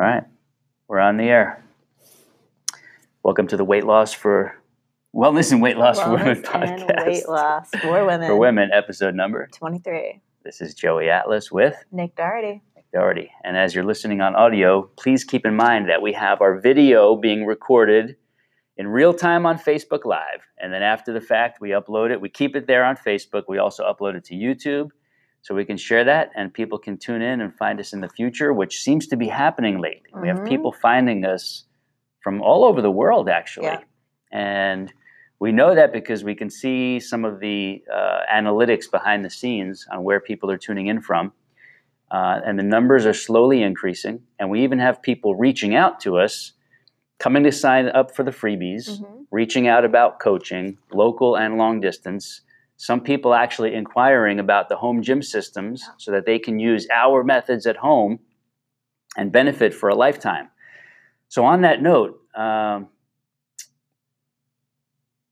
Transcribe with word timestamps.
All 0.00 0.06
right, 0.06 0.22
we're 0.86 1.00
on 1.00 1.16
the 1.16 1.24
air. 1.24 1.64
Welcome 3.24 3.48
to 3.48 3.56
the 3.56 3.64
Weight 3.64 3.82
Loss 3.82 4.12
for 4.12 4.54
Wellness 5.12 5.50
and 5.50 5.60
Weight 5.60 5.76
Loss 5.76 5.98
for 5.98 6.10
Women 6.10 6.36
Wellness 6.36 6.54
and 6.54 6.82
podcast. 6.82 7.06
weight 7.06 7.28
loss 7.28 7.68
for 7.82 8.04
women. 8.06 8.28
For 8.28 8.36
women, 8.36 8.70
episode 8.72 9.16
number. 9.16 9.48
23. 9.52 10.20
This 10.44 10.60
is 10.60 10.74
Joey 10.74 11.10
Atlas 11.10 11.50
with 11.50 11.74
Nick 11.90 12.14
Doherty. 12.14 12.62
Nick 12.76 12.84
Doherty. 12.92 13.32
And 13.42 13.56
as 13.56 13.74
you're 13.74 13.82
listening 13.82 14.20
on 14.20 14.36
audio, 14.36 14.82
please 14.96 15.24
keep 15.24 15.44
in 15.44 15.56
mind 15.56 15.88
that 15.88 16.00
we 16.00 16.12
have 16.12 16.42
our 16.42 16.60
video 16.60 17.16
being 17.16 17.44
recorded 17.44 18.14
in 18.76 18.86
real 18.86 19.12
time 19.12 19.46
on 19.46 19.58
Facebook 19.58 20.04
Live. 20.04 20.42
And 20.58 20.72
then 20.72 20.84
after 20.84 21.12
the 21.12 21.20
fact, 21.20 21.60
we 21.60 21.70
upload 21.70 22.12
it. 22.12 22.20
We 22.20 22.28
keep 22.28 22.54
it 22.54 22.68
there 22.68 22.84
on 22.84 22.96
Facebook. 22.96 23.46
We 23.48 23.58
also 23.58 23.82
upload 23.82 24.14
it 24.14 24.22
to 24.26 24.34
YouTube 24.36 24.90
so 25.48 25.54
we 25.54 25.64
can 25.64 25.78
share 25.78 26.04
that 26.04 26.30
and 26.36 26.52
people 26.52 26.78
can 26.78 26.98
tune 26.98 27.22
in 27.22 27.40
and 27.40 27.54
find 27.56 27.80
us 27.80 27.94
in 27.94 28.02
the 28.02 28.08
future, 28.10 28.52
which 28.52 28.82
seems 28.82 29.06
to 29.06 29.16
be 29.16 29.26
happening 29.28 29.78
lately. 29.78 30.10
We 30.20 30.28
have 30.28 30.40
Mhm. 30.40 30.46
people 30.48 30.72
finding 30.72 31.24
us 31.24 31.64
from 32.20 32.42
all 32.42 32.64
over 32.66 32.82
the 32.82 32.90
world, 32.90 33.30
actually. 33.30 33.64
Yeah. 33.68 33.80
And 34.30 34.92
we 35.40 35.50
know 35.50 35.74
that 35.74 35.90
because 35.90 36.22
we 36.22 36.34
can 36.34 36.50
see 36.50 37.00
some 37.00 37.24
of 37.24 37.40
the 37.40 37.82
uh, 37.90 38.20
analytics 38.30 38.90
behind 38.90 39.24
the 39.24 39.30
scenes 39.30 39.86
on 39.90 40.04
where 40.04 40.20
people 40.20 40.50
are 40.50 40.58
tuning 40.58 40.88
in 40.88 41.00
from. 41.00 41.32
Uh, 42.10 42.40
and 42.44 42.58
the 42.58 42.62
numbers 42.76 43.06
are 43.06 43.14
slowly 43.14 43.62
increasing. 43.62 44.20
And 44.38 44.50
we 44.50 44.62
even 44.64 44.78
have 44.80 45.00
people 45.00 45.34
reaching 45.34 45.74
out 45.74 45.98
to 46.00 46.18
us, 46.18 46.52
coming 47.18 47.42
to 47.44 47.52
sign 47.52 47.88
up 47.88 48.14
for 48.14 48.22
the 48.22 48.32
freebies, 48.32 49.00
Mhm. 49.00 49.24
reaching 49.30 49.66
out 49.66 49.86
about 49.86 50.18
coaching, 50.20 50.76
local 50.92 51.36
and 51.36 51.56
long 51.56 51.80
distance. 51.80 52.42
Some 52.78 53.00
people 53.00 53.34
actually 53.34 53.74
inquiring 53.74 54.38
about 54.38 54.68
the 54.68 54.76
home 54.76 55.02
gym 55.02 55.20
systems 55.20 55.84
so 55.96 56.12
that 56.12 56.26
they 56.26 56.38
can 56.38 56.60
use 56.60 56.86
our 56.94 57.24
methods 57.24 57.66
at 57.66 57.76
home 57.76 58.20
and 59.16 59.32
benefit 59.32 59.74
for 59.74 59.88
a 59.88 59.96
lifetime. 59.96 60.48
So, 61.28 61.44
on 61.44 61.62
that 61.62 61.82
note, 61.82 62.20
um, 62.36 62.86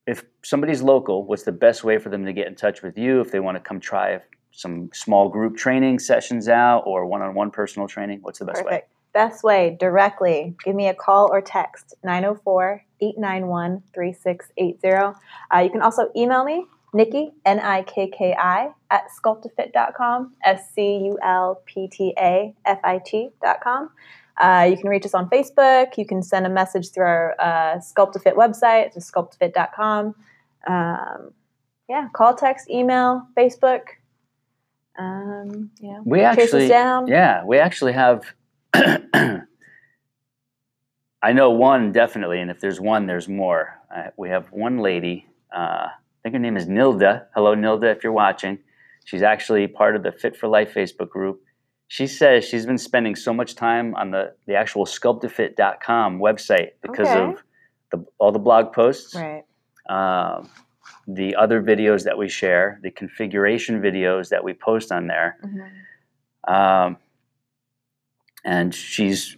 if 0.09 0.25
somebody's 0.43 0.83
local, 0.83 1.25
what's 1.25 1.45
the 1.45 1.53
best 1.53 1.85
way 1.85 1.99
for 1.99 2.09
them 2.09 2.25
to 2.27 2.33
get 2.33 2.49
in 2.49 2.57
touch 2.57 2.83
with 2.83 2.99
you 2.99 3.21
if 3.21 3.31
they 3.31 3.39
want 3.39 3.57
to 3.57 3.61
come 3.61 3.79
try 3.79 4.21
some 4.51 4.91
small 4.93 5.29
group 5.29 5.57
training 5.57 6.01
sessions 6.01 6.49
out 6.49 6.83
or 6.85 7.07
one 7.07 7.23
on 7.23 7.33
one 7.33 7.53
personal 7.53 7.87
training? 7.87 8.19
What's 8.23 8.41
the 8.41 8.45
best 8.45 8.65
way? 8.65 8.83
Best 9.13 9.45
way, 9.45 9.77
directly, 9.79 10.57
give 10.65 10.75
me 10.75 10.89
a 10.89 10.95
call 10.95 11.31
or 11.33 11.41
text 11.41 11.95
904 12.03 12.83
891 13.01 13.83
3680. 13.95 15.17
Uh, 15.55 15.61
You 15.61 15.71
can 15.71 15.81
also 15.81 16.11
email 16.15 16.45
me, 16.45 16.67
Nikki, 16.97 17.33
N 17.45 17.61
I 17.61 17.83
K 17.83 18.09
K 18.09 18.35
I, 18.35 18.71
at 18.91 19.05
sculptafit.com, 19.21 20.33
S 20.45 20.73
C 20.75 20.97
U 21.05 21.19
L 21.23 21.63
P 21.67 21.89
T 21.89 22.15
A 22.19 22.55
F 22.65 22.81
I 22.83 23.01
T.com. 23.05 23.91
Uh, 24.39 24.67
you 24.69 24.77
can 24.77 24.89
reach 24.89 25.05
us 25.05 25.15
on 25.15 25.29
Facebook. 25.31 25.97
You 25.97 26.07
can 26.07 26.23
send 26.23 26.47
a 26.47 26.51
message 26.51 26.91
through 26.91 27.05
our 27.05 27.35
uh, 27.39 27.79
Sculptafit 27.79 28.35
website, 28.35 28.97
it's 28.97 29.11
sculptafit.com. 29.11 30.15
Um, 30.67 31.31
yeah, 31.89 32.09
call, 32.13 32.35
text, 32.35 32.69
email, 32.69 33.27
Facebook. 33.37 33.83
Um, 34.99 35.71
you 35.81 35.93
know, 35.93 36.03
We 36.05 36.23
actually, 36.23 36.69
down. 36.69 37.07
yeah, 37.07 37.45
we 37.45 37.59
actually 37.59 37.93
have. 37.93 38.25
I 41.23 41.33
know 41.33 41.51
one 41.51 41.93
definitely, 41.93 42.41
and 42.41 42.51
if 42.51 42.61
there's 42.61 42.81
one, 42.81 43.07
there's 43.07 43.29
more. 43.29 43.79
Uh, 43.95 44.09
we 44.17 44.29
have 44.29 44.47
one 44.53 44.79
lady. 44.79 45.27
Uh, 45.55 45.89
think 46.27 46.35
her 46.35 46.39
name 46.41 46.57
is 46.57 46.67
Nilda. 46.67 47.27
Hello, 47.37 47.55
Nilda, 47.55 47.95
if 47.95 48.03
you're 48.03 48.13
watching. 48.13 48.59
She's 49.05 49.23
actually 49.23 49.69
part 49.69 49.95
of 49.95 50.03
the 50.03 50.11
Fit 50.11 50.37
for 50.37 50.49
Life 50.49 50.75
Facebook 50.75 51.09
group. 51.09 51.41
She 51.87 52.09
says 52.09 52.45
she's 52.45 52.67
been 52.67 52.79
spending 52.79 53.15
so 53.15 53.33
much 53.33 53.55
time 53.55 53.95
on 53.95 54.11
the, 54.11 54.35
the 54.49 54.57
actual 54.57 54.87
sculptafit.com 54.87 56.19
website 56.19 56.71
because 56.83 57.07
Okay. 57.09 57.23
of 57.23 57.43
the, 57.93 58.05
all 58.19 58.33
the 58.33 58.41
blog 58.41 58.73
posts, 58.73 59.15
Right. 59.15 59.45
um, 59.89 60.51
the 61.07 61.37
other 61.37 61.63
videos 61.63 62.03
that 62.03 62.19
we 62.19 62.29
share, 62.29 62.81
the 62.83 62.91
configuration 62.91 63.81
videos 63.81 64.31
that 64.31 64.43
we 64.43 64.53
post 64.53 64.91
on 64.91 65.07
there. 65.07 65.37
Mhm. 65.45 66.53
Um, 66.53 66.97
and 68.45 68.75
she's 68.75 69.37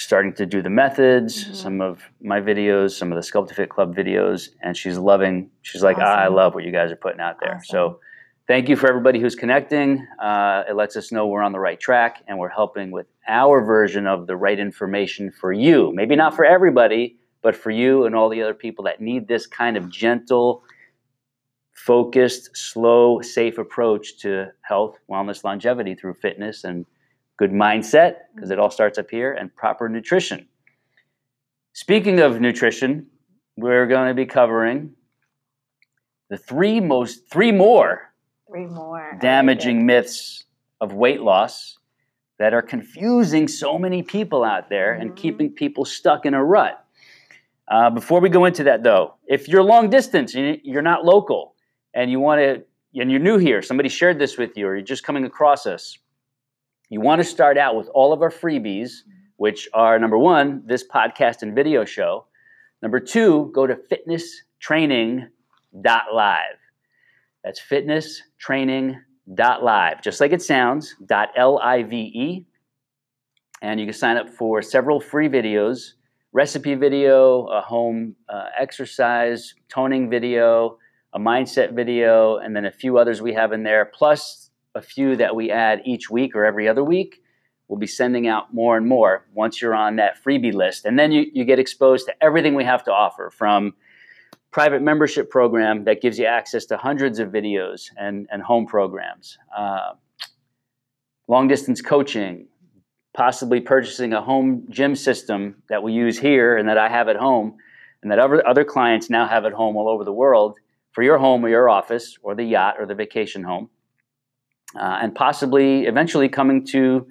starting 0.00 0.32
to 0.32 0.46
do 0.46 0.62
the 0.62 0.70
methods, 0.70 1.44
Mhm. 1.44 1.54
some 1.54 1.80
of 1.82 2.02
my 2.22 2.40
videos, 2.40 2.92
some 2.92 3.12
of 3.12 3.16
the 3.16 3.22
Sculpt 3.22 3.52
Fit 3.52 3.68
Club 3.68 3.94
videos, 3.94 4.48
and 4.62 4.74
she's 4.74 4.96
loving. 4.96 5.50
She's 5.60 5.82
like, 5.82 5.98
ah, 5.98 6.16
I 6.24 6.28
love 6.28 6.54
what 6.54 6.64
you 6.64 6.72
guys 6.72 6.90
are 6.90 6.96
putting 6.96 7.20
out 7.20 7.36
there. 7.40 7.56
Awesome. 7.56 7.64
So, 7.68 8.00
thank 8.46 8.70
you 8.70 8.76
for 8.76 8.88
everybody 8.88 9.20
who's 9.20 9.34
connecting. 9.34 10.06
Uh, 10.18 10.64
it 10.66 10.74
lets 10.74 10.96
us 10.96 11.12
know 11.12 11.26
we're 11.26 11.42
on 11.42 11.52
the 11.52 11.60
right 11.60 11.78
track, 11.78 12.22
and 12.26 12.38
we're 12.38 12.48
helping 12.48 12.90
with 12.90 13.08
our 13.28 13.62
version 13.62 14.06
of 14.06 14.26
the 14.26 14.36
right 14.36 14.58
information 14.58 15.30
for 15.30 15.52
you. 15.52 15.92
Maybe 15.94 16.16
not 16.16 16.34
for 16.34 16.46
everybody, 16.46 17.18
but 17.42 17.54
for 17.54 17.70
you 17.70 18.06
and 18.06 18.14
all 18.14 18.30
the 18.30 18.40
other 18.40 18.54
people 18.54 18.84
that 18.84 19.02
need 19.02 19.28
this 19.28 19.46
kind 19.46 19.76
of 19.76 19.90
gentle, 19.90 20.62
focused, 21.74 22.56
slow, 22.56 23.20
safe 23.20 23.58
approach 23.58 24.18
to 24.20 24.46
health, 24.62 24.98
wellness, 25.10 25.44
longevity 25.44 25.94
through 25.94 26.14
fitness 26.14 26.64
and 26.64 26.86
good 27.40 27.52
mindset, 27.52 28.16
because 28.34 28.50
it 28.50 28.58
all 28.58 28.70
starts 28.70 28.98
up 28.98 29.10
here, 29.10 29.32
and 29.32 29.54
proper 29.56 29.88
nutrition. 29.88 30.46
Speaking 31.72 32.20
of 32.20 32.38
nutrition, 32.38 33.06
we're 33.56 33.86
going 33.86 34.08
to 34.08 34.14
be 34.14 34.26
covering 34.26 34.90
the 36.28 36.36
three 36.36 36.80
most, 36.80 37.30
three 37.32 37.50
more 37.50 38.12
Three 38.46 38.66
more. 38.66 39.16
Damaging 39.22 39.86
myths 39.86 40.44
of 40.82 40.92
weight 40.92 41.22
loss 41.22 41.78
that 42.38 42.52
are 42.52 42.60
confusing 42.62 43.48
so 43.48 43.78
many 43.78 44.02
people 44.02 44.44
out 44.44 44.68
there 44.68 44.92
and 44.92 45.12
Mhm. 45.12 45.16
keeping 45.16 45.50
people 45.52 45.84
stuck 45.86 46.26
in 46.26 46.34
a 46.34 46.44
rut. 46.44 46.84
Uh, 47.68 47.88
before 47.88 48.20
we 48.20 48.28
go 48.28 48.44
into 48.44 48.64
that, 48.64 48.82
though, 48.82 49.14
if 49.28 49.48
you're 49.48 49.62
long 49.62 49.88
distance, 49.88 50.34
you- 50.34 50.60
you're 50.62 50.82
not 50.82 51.04
local, 51.06 51.54
and 51.94 52.10
you 52.10 52.18
want 52.20 52.40
to, 52.40 52.64
and 53.00 53.10
you're 53.10 53.20
new 53.20 53.38
here, 53.38 53.62
somebody 53.62 53.88
shared 53.88 54.18
this 54.18 54.36
with 54.36 54.58
you, 54.58 54.66
or 54.66 54.74
you're 54.74 54.84
just 54.84 55.04
coming 55.04 55.24
across 55.24 55.64
us, 55.66 55.96
you 56.90 57.00
want 57.00 57.20
to 57.20 57.24
start 57.24 57.56
out 57.56 57.76
with 57.76 57.88
all 57.94 58.12
of 58.12 58.20
our 58.20 58.30
freebies, 58.30 59.04
which 59.36 59.68
are 59.72 59.96
number 59.98 60.18
one, 60.18 60.62
this 60.66 60.84
podcast 60.86 61.40
and 61.42 61.54
video 61.54 61.84
show. 61.84 62.26
Number 62.82 63.00
two, 63.00 63.50
go 63.54 63.66
to 63.66 63.76
fitnesstraining.live. 63.76 65.28
That's 67.44 67.60
fitnesstraining.live, 67.60 70.02
just 70.02 70.20
like 70.20 70.32
it 70.32 70.42
sounds, 70.42 70.96
dot 71.06 71.28
.live. 71.38 71.92
And 73.62 73.78
you 73.78 73.86
can 73.86 73.92
sign 73.92 74.16
up 74.16 74.28
for 74.28 74.60
several 74.60 75.00
free 75.00 75.28
videos, 75.28 75.92
recipe 76.32 76.74
video, 76.74 77.46
a 77.46 77.60
home 77.60 78.16
uh, 78.28 78.46
exercise, 78.58 79.54
toning 79.68 80.10
video, 80.10 80.78
a 81.12 81.18
mindset 81.18 81.72
video, 81.72 82.38
and 82.38 82.56
then 82.56 82.64
a 82.64 82.72
few 82.72 82.98
others 82.98 83.22
we 83.22 83.34
have 83.34 83.52
in 83.52 83.62
there, 83.62 83.84
plus 83.84 84.49
a 84.74 84.82
few 84.82 85.16
that 85.16 85.34
we 85.34 85.50
add 85.50 85.82
each 85.84 86.10
week 86.10 86.34
or 86.34 86.44
every 86.44 86.68
other 86.68 86.84
week. 86.84 87.22
We'll 87.68 87.78
be 87.78 87.86
sending 87.86 88.26
out 88.26 88.52
more 88.52 88.76
and 88.76 88.86
more 88.86 89.26
once 89.32 89.62
you're 89.62 89.74
on 89.74 89.96
that 89.96 90.22
freebie 90.22 90.52
list. 90.54 90.84
And 90.84 90.98
then 90.98 91.12
you, 91.12 91.26
you 91.32 91.44
get 91.44 91.58
exposed 91.58 92.06
to 92.06 92.14
everything 92.22 92.54
we 92.54 92.64
have 92.64 92.82
to 92.84 92.92
offer 92.92 93.30
from 93.30 93.74
private 94.50 94.82
membership 94.82 95.30
program 95.30 95.84
that 95.84 96.00
gives 96.00 96.18
you 96.18 96.26
access 96.26 96.64
to 96.66 96.76
hundreds 96.76 97.18
of 97.18 97.28
videos 97.28 97.90
and, 97.96 98.26
and 98.32 98.42
home 98.42 98.66
programs, 98.66 99.38
uh, 99.56 99.92
long 101.28 101.46
distance 101.46 101.80
coaching, 101.80 102.48
possibly 103.14 103.60
purchasing 103.60 104.12
a 104.12 104.20
home 104.20 104.66
gym 104.68 104.96
system 104.96 105.62
that 105.68 105.82
we 105.82 105.92
use 105.92 106.18
here 106.18 106.56
and 106.56 106.68
that 106.68 106.78
I 106.78 106.88
have 106.88 107.08
at 107.08 107.16
home 107.16 107.56
and 108.02 108.10
that 108.10 108.18
other, 108.18 108.46
other 108.46 108.64
clients 108.64 109.10
now 109.10 109.26
have 109.28 109.44
at 109.44 109.52
home 109.52 109.76
all 109.76 109.88
over 109.88 110.04
the 110.04 110.12
world 110.12 110.58
for 110.92 111.02
your 111.02 111.18
home 111.18 111.44
or 111.44 111.48
your 111.48 111.68
office 111.68 112.16
or 112.22 112.34
the 112.34 112.44
yacht 112.44 112.76
or 112.78 112.86
the 112.86 112.94
vacation 112.94 113.44
home. 113.44 113.68
Uh, 114.78 114.98
and 115.02 115.14
possibly 115.14 115.86
eventually 115.86 116.28
coming 116.28 116.64
to 116.64 117.06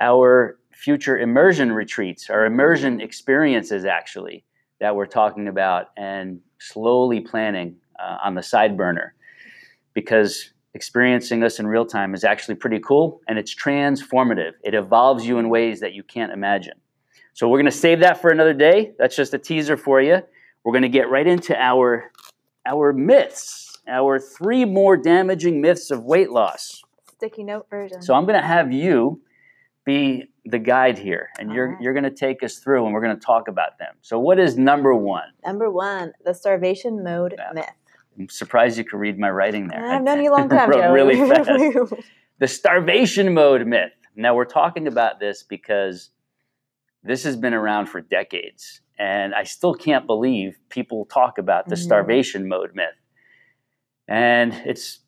our 0.00 0.58
future 0.72 1.18
immersion 1.18 1.72
retreats, 1.72 2.30
our 2.30 2.44
immersion 2.44 3.00
experiences, 3.00 3.84
actually, 3.84 4.44
that 4.80 4.94
we're 4.94 5.06
talking 5.06 5.48
about 5.48 5.86
and 5.96 6.40
slowly 6.58 7.20
planning 7.20 7.76
uh, 7.98 8.18
on 8.22 8.34
the 8.34 8.42
side 8.42 8.76
burner 8.76 9.14
because 9.94 10.52
experiencing 10.74 11.42
us 11.42 11.58
in 11.58 11.66
real 11.66 11.86
time 11.86 12.14
is 12.14 12.22
actually 12.22 12.54
pretty 12.54 12.78
cool 12.78 13.20
and 13.26 13.38
it's 13.38 13.54
transformative. 13.54 14.52
It 14.62 14.74
evolves 14.74 15.26
you 15.26 15.38
in 15.38 15.48
ways 15.48 15.80
that 15.80 15.94
you 15.94 16.02
can't 16.02 16.32
imagine. 16.32 16.74
So 17.32 17.48
we're 17.48 17.58
going 17.58 17.64
to 17.66 17.70
save 17.70 18.00
that 18.00 18.20
for 18.20 18.30
another 18.30 18.52
day. 18.52 18.92
That's 18.98 19.16
just 19.16 19.34
a 19.34 19.38
teaser 19.38 19.76
for 19.76 20.00
you. 20.00 20.20
We're 20.64 20.72
going 20.72 20.82
to 20.82 20.88
get 20.88 21.08
right 21.10 21.26
into 21.26 21.56
our 21.56 22.10
our 22.66 22.92
myths, 22.92 23.65
our 23.88 24.18
three 24.18 24.64
more 24.64 24.96
damaging 24.96 25.60
myths 25.60 25.90
of 25.90 26.04
weight 26.04 26.30
loss. 26.30 26.82
Sticky 27.12 27.44
note 27.44 27.68
version. 27.70 28.02
So 28.02 28.14
I'm 28.14 28.24
going 28.26 28.40
to 28.40 28.46
have 28.46 28.72
you 28.72 29.20
be 29.84 30.24
the 30.44 30.58
guide 30.58 30.98
here, 30.98 31.28
and 31.38 31.52
you're 31.52 31.66
Alright. 31.68 31.82
you're 31.82 31.92
going 31.92 32.04
to 32.04 32.10
take 32.10 32.42
us 32.42 32.58
through, 32.58 32.84
and 32.84 32.92
we're 32.94 33.00
going 33.00 33.16
to 33.18 33.24
talk 33.24 33.48
about 33.48 33.78
them. 33.78 33.94
So 34.02 34.18
what 34.18 34.38
is 34.38 34.56
number 34.58 34.94
one? 34.94 35.28
Number 35.44 35.70
one, 35.70 36.12
the 36.24 36.34
starvation 36.34 37.02
mode 37.04 37.34
Yeah. 37.38 37.52
myth. 37.54 37.70
I'm 38.18 38.28
surprised 38.28 38.78
you 38.78 38.84
could 38.84 38.98
read 38.98 39.18
my 39.18 39.30
writing 39.30 39.68
there. 39.68 39.84
I've 39.86 40.02
known 40.02 40.20
you 40.22 40.30
a 40.30 40.34
long 40.34 40.48
time, 40.48 40.70
wrote 40.70 40.80
Joe. 40.82 40.92
really 40.92 41.16
fast. 41.28 41.94
the 42.38 42.48
starvation 42.48 43.32
mode 43.34 43.66
myth. 43.66 43.92
Now 44.16 44.34
we're 44.34 44.44
talking 44.46 44.86
about 44.86 45.20
this 45.20 45.42
because 45.42 46.10
This 47.02 47.22
has 47.22 47.36
been 47.36 47.54
around 47.54 47.86
for 47.86 48.00
decades. 48.00 48.80
And 48.98 49.32
I 49.32 49.44
still 49.44 49.74
can't 49.74 50.06
believe 50.08 50.58
people 50.70 51.04
talk 51.04 51.38
about 51.38 51.68
the 51.68 51.76
Mhm. 51.76 51.84
starvation 51.84 52.48
mode 52.48 52.74
myth. 52.74 52.96
And 54.08 54.52
it's 54.64 55.00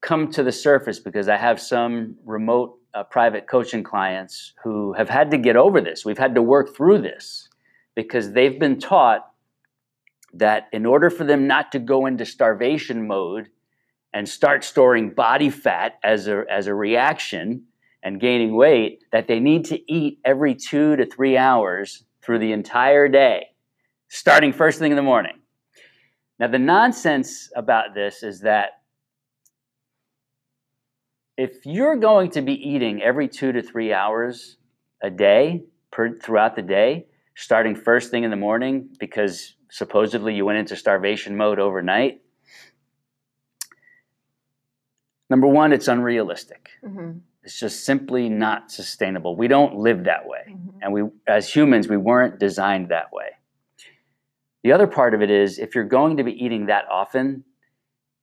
come 0.00 0.30
to 0.32 0.42
the 0.42 0.52
surface 0.52 0.98
because 0.98 1.28
I 1.28 1.36
have 1.36 1.60
some 1.60 2.16
remote 2.24 2.78
uh, 2.94 3.04
private 3.04 3.46
coaching 3.46 3.82
clients 3.82 4.54
who 4.62 4.92
have 4.94 5.08
had 5.08 5.30
to 5.30 5.38
get 5.38 5.56
over 5.56 5.80
this. 5.80 6.04
We've 6.04 6.18
had 6.18 6.34
to 6.34 6.42
work 6.42 6.74
through 6.74 7.02
this 7.02 7.48
because 7.94 8.32
they've 8.32 8.58
been 8.58 8.78
taught 8.78 9.26
that 10.34 10.68
in 10.72 10.86
order 10.86 11.10
for 11.10 11.24
them 11.24 11.46
not 11.46 11.72
to 11.72 11.78
go 11.78 12.06
into 12.06 12.24
starvation 12.24 13.06
mode 13.06 13.48
and 14.12 14.28
start 14.28 14.64
storing 14.64 15.10
body 15.10 15.50
fat 15.50 15.98
as 16.02 16.26
a, 16.28 16.44
as 16.50 16.66
a 16.66 16.74
reaction 16.74 17.64
and 18.02 18.20
gaining 18.20 18.54
weight, 18.54 19.04
that 19.12 19.28
they 19.28 19.38
need 19.38 19.64
to 19.66 19.92
eat 19.92 20.18
every 20.24 20.54
two 20.54 20.96
to 20.96 21.04
three 21.06 21.36
hours 21.36 22.04
through 22.22 22.38
the 22.38 22.52
entire 22.52 23.08
day, 23.08 23.46
starting 24.08 24.52
first 24.52 24.78
thing 24.78 24.92
in 24.92 24.96
the 24.96 25.02
morning. 25.02 25.39
Now, 26.40 26.48
the 26.48 26.58
nonsense 26.58 27.50
about 27.54 27.94
this 27.94 28.22
is 28.22 28.40
that 28.40 28.80
if 31.36 31.66
you're 31.66 31.96
going 31.96 32.30
to 32.30 32.40
be 32.40 32.54
eating 32.54 33.02
every 33.02 33.28
two 33.28 33.52
to 33.52 33.62
three 33.62 33.92
hours 33.92 34.56
a 35.02 35.10
day 35.10 35.64
per, 35.90 36.18
throughout 36.18 36.56
the 36.56 36.62
day, 36.62 37.08
starting 37.34 37.76
first 37.76 38.10
thing 38.10 38.24
in 38.24 38.30
the 38.30 38.36
morning 38.36 38.88
because 38.98 39.54
supposedly 39.70 40.34
you 40.34 40.46
went 40.46 40.58
into 40.58 40.76
starvation 40.76 41.36
mode 41.36 41.58
overnight, 41.58 42.22
number 45.28 45.46
one, 45.46 45.74
it's 45.74 45.88
unrealistic. 45.88 46.70
Mm-hmm. 46.82 47.18
It's 47.42 47.60
just 47.60 47.84
simply 47.84 48.30
not 48.30 48.70
sustainable. 48.70 49.36
We 49.36 49.48
don't 49.48 49.76
live 49.76 50.04
that 50.04 50.26
way. 50.26 50.44
Mm-hmm. 50.48 50.78
And 50.80 50.92
we, 50.94 51.02
as 51.26 51.54
humans, 51.54 51.86
we 51.86 51.98
weren't 51.98 52.38
designed 52.38 52.88
that 52.88 53.12
way. 53.12 53.28
The 54.62 54.72
other 54.72 54.86
part 54.86 55.14
of 55.14 55.22
it 55.22 55.30
is 55.30 55.58
if 55.58 55.74
you're 55.74 55.84
going 55.84 56.16
to 56.18 56.24
be 56.24 56.32
eating 56.32 56.66
that 56.66 56.84
often, 56.90 57.44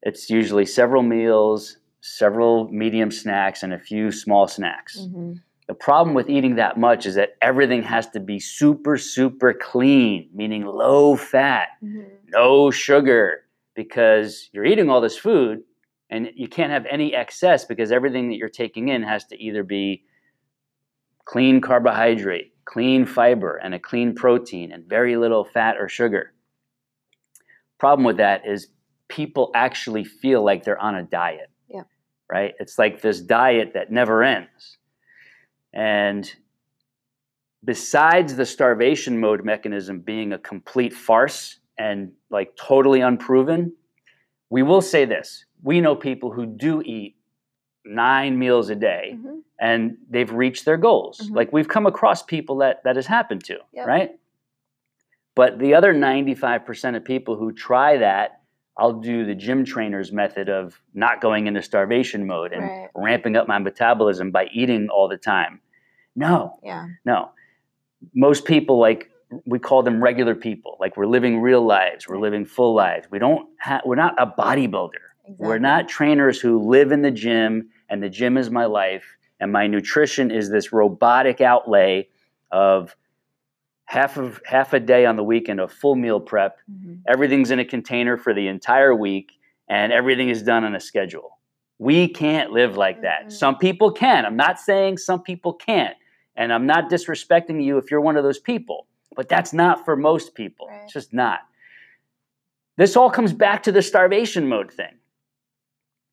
it's 0.04 0.30
usually 0.30 0.66
several 0.66 1.02
meals, 1.02 1.78
several 2.02 2.70
medium 2.70 3.12
snacks, 3.12 3.64
and 3.64 3.74
a 3.74 3.80
few 3.80 4.12
small 4.12 4.48
snacks. 4.48 5.00
Mm-hmm. 5.00 5.34
The 5.68 5.74
problem 5.74 6.14
with 6.16 6.30
eating 6.30 6.56
that 6.56 6.78
much 6.78 7.06
is 7.06 7.16
that 7.16 7.32
everything 7.42 7.84
has 7.84 8.08
to 8.12 8.20
be 8.22 8.40
super, 8.40 8.98
super 8.98 9.54
clean, 9.54 10.30
meaning 10.34 10.66
low 10.66 11.16
fat, 11.16 11.70
Mm-hmm. 11.84 12.04
no 12.30 12.72
sugar, 12.72 13.44
because 13.76 14.50
you're 14.54 14.66
eating 14.66 14.90
all 14.90 15.02
this 15.02 15.18
food 15.18 15.64
and 16.10 16.30
you 16.36 16.48
can't 16.48 16.72
have 16.72 16.86
any 16.90 17.14
excess 17.14 17.66
because 17.66 17.92
everything 17.92 18.30
that 18.30 18.36
you're 18.36 18.48
taking 18.50 18.88
in 18.90 19.04
has 19.04 19.26
to 19.26 19.38
either 19.38 19.64
be 19.64 20.04
clean 21.26 21.60
carbohydrate, 21.60 22.54
clean 22.68 23.06
fiber, 23.06 23.56
and 23.56 23.74
a 23.74 23.80
clean 23.80 24.14
protein, 24.14 24.72
and 24.74 24.86
very 24.86 25.16
little 25.16 25.46
fat 25.46 25.78
or 25.80 25.88
sugar. 25.88 26.34
Problem 27.80 28.06
with 28.06 28.18
that 28.18 28.46
is 28.46 28.68
people 29.08 29.52
actually 29.56 30.04
feel 30.04 30.44
like 30.44 30.64
they're 30.64 30.80
on 30.80 30.96
a 30.96 31.04
diet. 31.04 31.50
Yeah. 31.70 31.84
Right? 32.30 32.54
It's 32.60 32.78
like 32.78 33.02
this 33.02 33.22
diet 33.22 33.72
that 33.76 33.92
never 33.92 34.22
ends. 34.22 34.78
And 35.74 36.30
besides 37.64 38.36
the 38.36 38.46
starvation 38.46 39.20
mode 39.20 39.46
mechanism 39.46 40.02
being 40.02 40.34
a 40.34 40.40
complete 40.40 40.94
farce 40.94 41.60
and 41.78 42.12
like 42.30 42.56
totally 42.58 43.02
unproven, 43.02 43.74
we 44.50 44.64
will 44.64 44.82
say 44.82 45.06
this. 45.06 45.46
We 45.62 45.80
know 45.80 45.96
people 45.96 46.32
who 46.32 46.46
do 46.46 46.82
eat 46.82 47.17
nine 47.86 48.38
meals 48.38 48.70
a 48.70 48.76
day 48.76 49.14
Mm-hmm. 49.16 49.38
and 49.60 49.98
they've 50.10 50.32
reached 50.32 50.66
their 50.66 50.78
goals. 50.78 51.20
Mhm. 51.30 51.36
Like 51.36 51.54
we've 51.54 51.68
come 51.68 51.86
across 51.86 52.22
people 52.24 52.58
that 52.58 52.84
that 52.84 52.96
has 52.96 53.08
happened 53.08 53.44
to, 53.46 53.58
Yep. 53.74 53.88
right? 53.88 54.12
But 55.36 55.60
the 55.60 55.76
other 55.76 55.94
95% 55.94 56.96
of 56.96 57.04
people 57.06 57.36
who 57.36 57.52
try 57.52 57.98
that, 57.98 58.42
I'll 58.78 58.94
do 58.94 59.26
the 59.26 59.36
gym 59.36 59.66
trainer's 59.66 60.12
method 60.12 60.50
of 60.50 60.80
not 60.94 61.22
going 61.22 61.48
into 61.48 61.62
starvation 61.62 62.26
mode 62.28 62.54
and 62.54 62.64
Right. 62.64 62.90
ramping 62.96 63.36
up 63.36 63.48
my 63.48 63.58
metabolism 63.60 64.32
by 64.32 64.46
eating 64.52 64.90
all 64.90 65.08
the 65.08 65.18
time. 65.18 65.62
No, 66.16 66.60
Yeah. 66.64 66.88
no. 67.06 67.30
Most 68.14 68.46
people 68.46 68.78
like 68.80 69.12
we 69.46 69.60
call 69.60 69.84
them 69.84 70.02
regular 70.02 70.36
people. 70.36 70.78
Like 70.80 70.96
we're 70.96 71.06
living 71.08 71.42
real 71.42 71.62
lives, 71.62 72.08
we're 72.08 72.20
living 72.20 72.46
full 72.46 72.74
lives. 72.74 73.10
We 73.12 73.20
don't 73.20 73.50
have 73.60 73.82
we're 73.86 73.96
not 73.96 74.16
a 74.18 74.26
bodybuilder. 74.28 75.04
We're 75.38 75.60
not 75.60 75.88
trainers 75.90 76.40
who 76.40 76.60
live 76.60 76.92
in 76.92 77.02
the 77.02 77.12
gym 77.12 77.70
and 77.90 78.02
the 78.02 78.10
gym 78.10 78.38
is 78.38 78.50
my 78.50 78.66
life 78.66 79.18
and 79.40 79.52
my 79.52 79.68
nutrition 79.68 80.32
is 80.32 80.50
this 80.50 80.72
robotic 80.74 81.42
outlay 81.42 82.08
of 82.52 82.96
half 83.86 84.18
of 84.18 84.42
half 84.46 84.74
a 84.74 84.80
day 84.80 85.06
on 85.06 85.16
the 85.16 85.24
weekend 85.24 85.60
of 85.60 85.72
full 85.72 85.96
meal 85.96 86.20
prep. 86.20 86.58
Mhm. 86.70 87.00
Everything's 87.08 87.52
in 87.52 87.60
a 87.60 87.66
container 87.66 88.18
for 88.18 88.34
the 88.34 88.48
entire 88.48 88.94
week 88.96 89.32
and 89.70 89.92
everything 89.94 90.30
is 90.30 90.44
done 90.44 90.64
on 90.64 90.76
a 90.76 90.80
schedule. 90.80 91.38
We 91.80 92.08
can't 92.08 92.52
live 92.52 92.76
like 92.78 93.02
that. 93.02 93.28
Mhm. 93.28 93.32
Some 93.32 93.58
people 93.58 93.92
can. 93.92 94.26
I'm 94.26 94.36
not 94.36 94.60
saying 94.60 94.98
some 94.98 95.22
people 95.22 95.54
can't. 95.54 95.96
And 96.36 96.54
I'm 96.54 96.66
not 96.66 96.90
disrespecting 96.90 97.64
you 97.64 97.78
if 97.78 97.90
you're 97.92 98.02
one 98.02 98.18
of 98.18 98.24
those 98.24 98.40
people. 98.40 98.88
But 99.16 99.30
that's 99.30 99.54
not 99.54 99.84
for 99.86 99.96
most 99.96 100.36
people. 100.36 100.68
Right. 100.68 100.82
It's 100.84 100.94
just 100.94 101.14
not. 101.14 101.40
This 102.76 102.96
all 102.96 103.10
comes 103.10 103.34
back 103.34 103.64
to 103.64 103.72
the 103.72 103.82
starvation 103.82 104.48
mode 104.48 104.72
thing. 104.72 104.94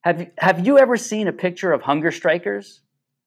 Have 0.05 0.21
you, 0.21 0.31
have 0.37 0.67
you 0.67 0.79
ever 0.79 0.99
seen 0.99 1.29
a 1.29 1.33
picture 1.33 1.73
of 1.73 1.81
hunger 1.81 2.13
strikers 2.13 2.83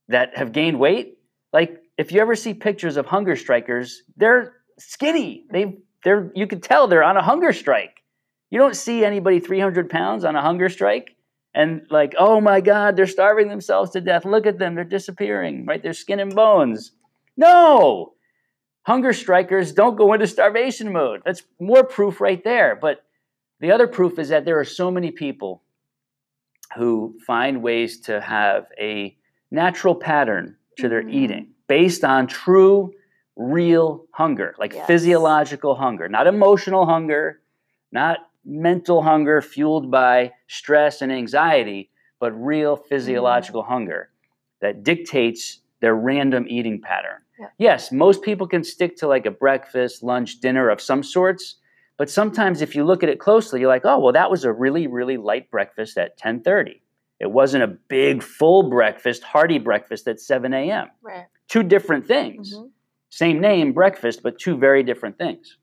that 0.09 0.37
have 0.37 0.51
gained 0.51 0.79
weight? 0.79 1.17
Like, 1.51 1.81
if 1.97 2.11
you 2.11 2.21
ever 2.21 2.35
see 2.35 2.53
pictures 2.53 2.97
of 2.97 3.07
hunger 3.07 3.35
strikers, 3.35 4.03
they're 4.15 4.53
skinny. 4.77 5.45
They, 5.51 5.79
they're, 6.03 6.31
you 6.35 6.45
can 6.45 6.61
tell 6.61 6.87
they're 6.87 7.03
on 7.03 7.17
a 7.17 7.23
hunger 7.23 7.51
strike. 7.51 8.03
You 8.51 8.59
don't 8.59 8.75
see 8.75 9.03
anybody 9.03 9.39
300 9.39 9.89
pounds 9.89 10.23
on 10.23 10.35
a 10.35 10.41
hunger 10.41 10.69
strike 10.69 11.15
and 11.51 11.81
like, 11.89 12.13
oh 12.19 12.39
my 12.39 12.61
God, 12.61 12.95
they're 12.95 13.07
starving 13.07 13.47
themselves 13.49 13.89
to 13.91 14.01
death. 14.01 14.23
Look 14.23 14.45
at 14.45 14.59
them, 14.59 14.75
they're 14.75 14.83
disappearing, 14.83 15.65
right? 15.65 15.81
They're 15.81 15.93
skin 15.93 16.19
and 16.19 16.35
bones. 16.35 16.91
No, 17.35 18.13
hunger 18.83 19.13
strikers 19.13 19.71
don't 19.71 19.95
go 19.95 20.13
into 20.13 20.27
starvation 20.27 20.93
mode. 20.93 21.23
That's 21.25 21.41
more 21.59 21.83
proof 21.83 22.21
right 22.21 22.43
there. 22.43 22.77
But 22.79 23.03
the 23.61 23.71
other 23.71 23.87
proof 23.87 24.19
is 24.19 24.29
that 24.29 24.45
there 24.45 24.59
are 24.59 24.65
so 24.65 24.91
many 24.91 25.09
people 25.09 25.63
who 26.77 27.17
find 27.25 27.61
ways 27.61 27.99
to 28.01 28.21
have 28.21 28.67
a 28.79 29.17
natural 29.51 29.95
pattern 29.95 30.55
to 30.77 30.87
their 30.87 31.03
Mhm. 31.03 31.13
eating 31.13 31.47
based 31.67 32.03
on 32.05 32.27
true, 32.27 32.93
real 33.35 34.05
hunger, 34.11 34.55
like 34.57 34.73
Yes. 34.73 34.87
physiological 34.87 35.75
hunger, 35.75 36.07
not 36.07 36.27
emotional 36.27 36.85
hunger, 36.85 37.41
not 37.91 38.19
mental 38.45 39.01
hunger 39.01 39.41
fueled 39.41 39.91
by 39.91 40.31
stress 40.47 41.01
and 41.01 41.11
anxiety, 41.11 41.89
but 42.19 42.31
real 42.33 42.75
physiological 42.75 43.63
hunger 43.63 44.09
that 44.61 44.83
dictates 44.83 45.61
their 45.81 45.95
random 45.95 46.45
eating 46.49 46.81
pattern. 46.81 47.21
Yeah. 47.39 47.49
Yes, 47.59 47.91
most 47.91 48.23
people 48.23 48.47
can 48.47 48.63
stick 48.63 48.95
to 48.97 49.07
like 49.07 49.25
a 49.25 49.31
breakfast, 49.31 50.01
lunch, 50.03 50.39
dinner 50.39 50.69
of 50.69 50.81
some 50.81 51.03
sorts, 51.03 51.55
but 51.97 52.09
sometimes 52.09 52.61
if 52.61 52.75
you 52.75 52.83
look 52.83 53.03
at 53.03 53.09
it 53.09 53.19
closely, 53.19 53.59
you're 53.59 53.69
like, 53.69 53.85
"Oh, 53.85 53.99
well 53.99 54.13
that 54.13 54.31
was 54.31 54.45
a 54.45 54.51
really 54.53 54.87
really 54.87 55.17
light 55.17 55.49
breakfast 55.51 55.97
at 55.97 56.17
10:30. 56.17 56.81
It 57.19 57.31
wasn't 57.31 57.63
a 57.63 57.67
big 57.67 58.21
full 58.23 58.69
breakfast, 58.69 59.23
hearty 59.23 59.59
breakfast 59.59 60.07
at 60.07 60.19
7 60.19 60.53
a.m." 60.53 60.89
Right. 61.01 61.25
Two 61.47 61.63
different 61.63 62.05
things. 62.05 62.53
Mhm. 62.55 62.71
Same 63.09 63.39
name, 63.39 63.73
breakfast, 63.73 64.21
but 64.21 64.37
two 64.37 64.57
very 64.57 64.83
different 64.83 65.17
things. 65.17 65.57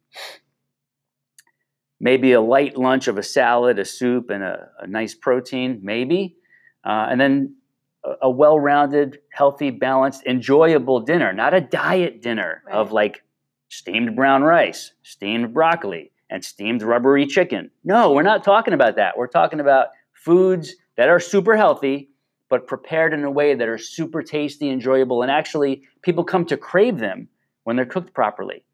Maybe 2.01 2.33
a 2.33 2.41
light 2.41 2.77
lunch 2.77 3.07
of 3.09 3.17
a 3.19 3.23
salad, 3.23 3.79
a 3.79 3.85
soup, 3.85 4.31
and 4.31 4.43
a, 4.43 4.69
a 4.81 4.87
nice 4.87 5.15
protein, 5.15 5.81
maybe. 5.83 6.37
Uh, 6.85 7.07
and 7.11 7.21
then 7.21 7.57
a, 8.05 8.15
a 8.23 8.31
well 8.31 8.59
rounded, 8.59 9.21
healthy, 9.31 9.71
balanced, 9.71 10.25
enjoyable 10.27 11.01
dinner, 11.01 11.33
not 11.33 11.55
a 11.55 11.61
diet 11.61 12.21
dinner 12.23 12.63
of 12.71 12.93
like 12.93 13.23
steamed 13.69 14.17
brown 14.17 14.43
rice, 14.43 14.93
steamed 15.03 15.55
broccoli, 15.55 16.11
and 16.31 16.45
steamed 16.45 16.83
rubbery 16.83 17.27
chicken. 17.27 17.71
No, 17.85 18.13
we're 18.13 18.23
not 18.23 18.45
talking 18.45 18.75
about 18.75 18.97
that. 18.97 19.17
We're 19.17 19.27
talking 19.27 19.61
about 19.61 19.89
foods 20.13 20.75
that 20.97 21.09
are 21.09 21.21
super 21.21 21.57
healthy, 21.57 22.11
but 22.49 22.67
prepared 22.67 23.13
in 23.13 23.25
a 23.25 23.31
way 23.31 23.55
that 23.55 23.69
are 23.69 23.79
super 23.79 24.23
tasty, 24.23 24.71
enjoyable, 24.71 25.23
and 25.23 25.31
actually 25.31 25.83
people 26.03 26.25
come 26.25 26.45
to 26.47 26.57
crave 26.57 26.99
them 26.99 27.29
when 27.65 27.77
they're 27.77 27.87
cooked 27.87 28.15
properly. 28.15 28.65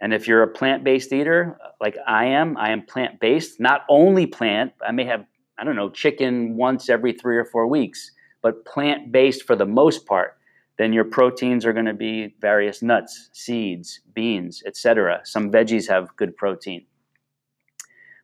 And 0.00 0.12
if 0.12 0.26
you're 0.26 0.42
a 0.42 0.48
plant 0.48 0.82
based 0.82 1.12
eater, 1.12 1.56
uh, 1.64 1.68
like 1.80 1.96
I 2.06 2.26
am, 2.26 2.56
I 2.56 2.72
am 2.72 2.82
plant 2.82 3.20
based, 3.20 3.60
not 3.60 3.82
only 3.88 4.26
plant, 4.26 4.72
I 4.86 4.90
may 4.90 5.04
have, 5.04 5.24
I 5.58 5.64
don't 5.64 5.76
know, 5.76 5.90
chicken 5.90 6.56
once 6.56 6.88
every 6.88 7.12
three 7.12 7.36
or 7.36 7.44
four 7.44 7.68
weeks, 7.68 8.10
but 8.42 8.64
plant 8.64 9.12
based 9.12 9.44
for 9.44 9.54
the 9.54 9.64
most 9.64 10.04
part. 10.04 10.36
Then 10.82 10.92
your 10.92 11.04
proteins 11.04 11.64
are 11.64 11.72
going 11.72 11.86
to 11.86 11.94
be 11.94 12.34
various 12.40 12.82
nuts, 12.82 13.30
seeds, 13.32 14.00
beans, 14.14 14.64
etc. 14.66 15.20
Some 15.22 15.48
veggies 15.48 15.88
have 15.88 16.08
good 16.16 16.36
protein. 16.36 16.86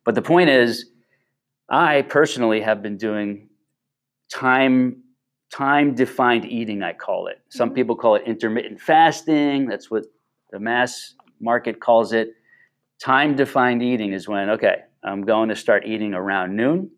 But 0.03 0.13
the 0.13 0.21
point 0.21 0.49
is, 0.49 0.91
I 1.69 2.01
personally 2.01 2.59
have 2.59 2.81
been 2.81 2.97
doing 2.97 3.47
time 4.29 5.03
time 5.53 5.95
defined 5.95 6.43
eating, 6.43 6.83
I 6.83 6.91
call 6.91 7.27
it. 7.27 7.39
Some 7.47 7.69
Mhm. 7.69 7.75
people 7.75 7.95
call 7.95 8.15
it 8.15 8.23
intermittent 8.27 8.81
fasting. 8.81 9.65
That's 9.65 9.89
what 9.89 10.03
the 10.51 10.59
mass 10.59 11.15
market 11.39 11.79
calls 11.79 12.11
it. 12.11 12.35
Time 12.99 13.37
defined 13.37 13.81
eating 13.81 14.11
is 14.11 14.27
when, 14.27 14.49
okay, 14.49 14.83
I'm 15.01 15.21
going 15.21 15.47
to 15.47 15.55
start 15.55 15.87
eating 15.87 16.13
around 16.13 16.57
noon, 16.57 16.91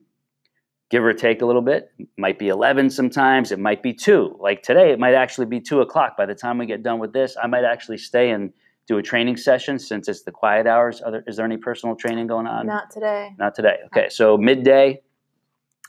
give 0.92 1.04
or 1.04 1.14
take 1.14 1.42
a 1.42 1.46
little 1.46 1.62
bit. 1.62 1.92
It 1.98 2.10
might 2.18 2.38
be 2.38 2.50
11 2.50 2.90
sometimes, 2.90 3.52
it 3.52 3.60
might 3.60 3.82
be 3.82 3.94
2. 3.94 4.38
Like 4.40 4.62
today, 4.62 4.92
it 4.92 5.00
might 5.00 5.14
actually 5.14 5.48
be 5.48 5.62
2 5.62 5.80
o'clock. 5.80 6.18
By 6.18 6.26
the 6.26 6.36
time 6.36 6.58
we 6.58 6.66
get 6.66 6.84
done 6.84 7.00
with 7.00 7.14
this, 7.14 7.36
I 7.42 7.48
might 7.48 7.64
actually 7.64 7.98
stay 7.98 8.30
and 8.30 8.52
do 8.88 8.98
a 8.98 9.02
training 9.02 9.38
session 9.38 9.80
since 9.80 10.10
it's 10.10 10.24
the 10.24 10.32
quiet 10.32 10.68
hours. 10.68 11.00
There, 11.00 11.24
is 11.26 11.38
there 11.38 11.46
any 11.46 11.56
personal 11.56 11.96
training 11.96 12.28
going 12.28 12.46
on? 12.46 12.68
Not 12.68 12.92
today. 12.92 13.30
Not 13.40 13.56
today. 13.56 13.78
Okay, 13.86 14.10
so 14.10 14.38
midday, 14.38 15.02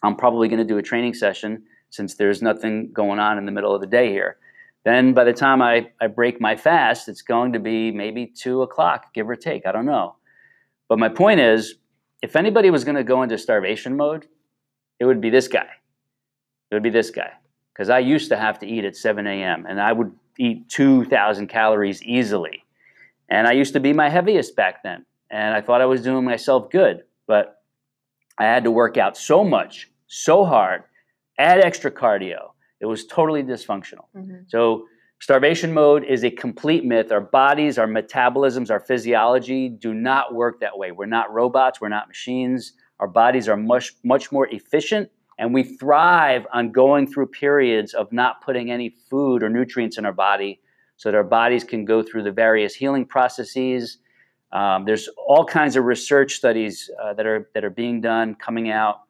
I'm 0.05 0.15
probably 0.15 0.47
going 0.47 0.61
to 0.61 0.65
do 0.65 0.79
a 0.79 0.83
training 0.83 1.15
session 1.15 1.65
since 1.91 2.15
there's 2.15 2.41
nothing 2.41 2.93
going 2.93 3.19
on 3.19 3.39
in 3.39 3.45
the 3.45 3.53
middle 3.53 3.75
of 3.75 3.81
the 3.81 3.89
day 3.89 4.11
here. 4.11 4.37
Then 4.85 5.15
by 5.15 5.25
the 5.25 5.33
time 5.33 5.61
I, 5.63 5.91
I 6.01 6.07
break 6.07 6.41
my 6.41 6.55
fast, 6.57 7.09
it's 7.09 7.23
going 7.23 7.53
to 7.55 7.59
be 7.59 7.91
maybe 7.91 8.27
two 8.27 8.63
o'clock, 8.63 9.13
give 9.15 9.29
or 9.29 9.37
take. 9.37 9.67
I 9.67 9.73
don't 9.73 9.87
know. 9.87 10.17
But 10.89 10.99
my 10.99 11.09
point 11.09 11.41
is, 11.41 11.75
if 12.23 12.37
anybody 12.37 12.71
was 12.71 12.85
going 12.85 12.97
to 12.97 13.05
go 13.05 13.23
into 13.23 13.37
starvation 13.37 13.97
mode, 13.97 14.29
it 15.03 15.05
would 15.05 15.21
be 15.21 15.31
this 15.31 15.49
guy. 15.49 15.67
It 16.71 16.75
would 16.77 16.83
be 16.85 16.91
this 16.91 17.11
guy. 17.11 17.33
Because 17.73 17.91
I 17.91 17.99
used 17.99 18.29
to 18.29 18.37
have 18.37 18.61
to 18.61 18.67
eat 18.69 18.85
at 18.85 18.95
7 18.95 19.27
a.m. 19.27 19.67
and 19.69 19.81
I 19.81 19.93
would 19.93 20.13
eat 20.39 20.69
2,000 20.69 21.49
calories 21.49 22.01
easily. 22.05 22.63
And 23.29 23.49
I 23.49 23.53
used 23.53 23.73
to 23.73 23.81
be 23.81 23.93
my 23.93 24.09
heaviest 24.09 24.55
back 24.55 24.85
then. 24.85 25.05
And 25.29 25.57
I 25.57 25.61
thought 25.61 25.81
I 25.81 25.87
was 25.87 26.03
doing 26.03 26.25
myself 26.25 26.71
good. 26.71 27.03
But 27.27 27.63
I 28.39 28.45
had 28.45 28.63
to 28.63 28.71
work 28.71 28.97
out 28.97 29.17
so 29.17 29.43
much, 29.43 29.91
so 30.07 30.45
hard, 30.45 30.85
add 31.37 31.59
extra 31.59 31.91
cardio. 31.91 32.53
It 32.81 32.87
was 32.87 33.05
totally 33.05 33.43
dysfunctional. 33.43 34.07
Mhm. 34.17 34.49
So, 34.49 34.87
starvation 35.19 35.73
mode 35.75 36.05
is 36.05 36.23
a 36.23 36.31
complete 36.31 36.85
myth. 36.85 37.11
Our 37.11 37.21
bodies, 37.21 37.77
our 37.77 37.89
metabolisms, 37.89 38.71
our 38.71 38.81
physiology 38.81 39.69
do 39.69 39.95
not 39.95 40.33
work 40.33 40.61
that 40.61 40.79
way. 40.79 40.93
We're 40.93 41.07
not 41.07 41.33
robots, 41.33 41.81
we're 41.81 41.89
not 41.89 42.07
machines. 42.07 42.75
Our 43.03 43.09
bodies 43.09 43.49
are 43.49 43.57
much, 43.57 43.97
much 44.05 44.31
more 44.31 44.47
efficient, 44.53 45.11
and 45.37 45.53
we 45.53 45.65
thrive 45.65 46.47
on 46.53 46.71
going 46.71 47.09
through 47.09 47.27
periods 47.27 47.95
of 47.95 48.13
not 48.13 48.41
putting 48.43 48.71
any 48.71 48.91
food 49.11 49.43
or 49.43 49.51
nutrients 49.51 49.99
in 49.99 50.07
our 50.07 50.13
body 50.13 50.61
so 50.99 51.11
that 51.11 51.17
our 51.17 51.25
bodies 51.25 51.65
can 51.65 51.85
go 51.85 52.05
through 52.05 52.23
the 52.23 52.31
various 52.31 52.77
healing 52.77 53.05
processes. 53.05 53.99
Um, 54.53 54.85
there's 54.85 55.09
all 55.17 55.45
kinds 55.45 55.75
of 55.75 55.83
research 55.85 56.35
studies 56.35 56.89
uh, 57.03 57.13
that, 57.15 57.27
are, 57.27 57.51
that 57.55 57.65
are 57.65 57.71
being 57.71 58.01
done 58.01 58.37
coming 58.37 58.71
out 58.71 59.01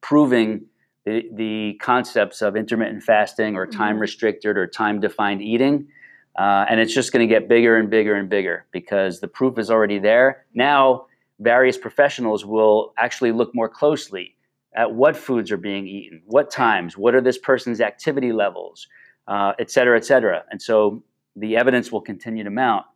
proving 0.00 0.66
the, 1.04 1.24
the 1.34 1.74
concepts 1.82 2.40
of 2.40 2.54
intermittent 2.54 3.02
fasting 3.02 3.56
or 3.56 3.66
time 3.66 3.96
Mhm. 3.96 4.02
restricted 4.02 4.56
or 4.56 4.68
time 4.68 5.00
defined 5.00 5.42
eating. 5.42 5.88
Uh, 6.38 6.66
and 6.68 6.78
it's 6.78 6.94
just 6.94 7.12
going 7.12 7.26
to 7.28 7.34
get 7.34 7.48
bigger 7.48 7.76
and 7.76 7.90
bigger 7.90 8.14
and 8.14 8.28
bigger 8.28 8.64
because 8.70 9.18
the 9.18 9.26
proof 9.26 9.58
is 9.58 9.72
already 9.72 9.98
there. 9.98 10.46
Now, 10.54 11.06
various 11.42 11.76
professionals 11.76 12.44
will 12.46 12.92
actually 12.96 13.32
look 13.32 13.54
more 13.54 13.68
closely 13.68 14.36
at 14.74 14.94
what 14.94 15.16
foods 15.16 15.50
are 15.50 15.56
being 15.58 15.86
eaten, 15.86 16.22
what 16.26 16.50
times, 16.50 16.96
what 16.96 17.14
are 17.14 17.20
this 17.20 17.36
person's 17.36 17.80
activity 17.80 18.32
levels, 18.32 18.86
uh, 19.28 19.52
et 19.58 19.70
cetera, 19.70 19.96
et 19.96 20.04
cetera. 20.04 20.44
And 20.50 20.62
so 20.62 21.02
the 21.36 21.56
evidence 21.56 21.92
will 21.92 22.00
continue 22.00 22.44
to 22.44 22.50
mount 22.50 22.86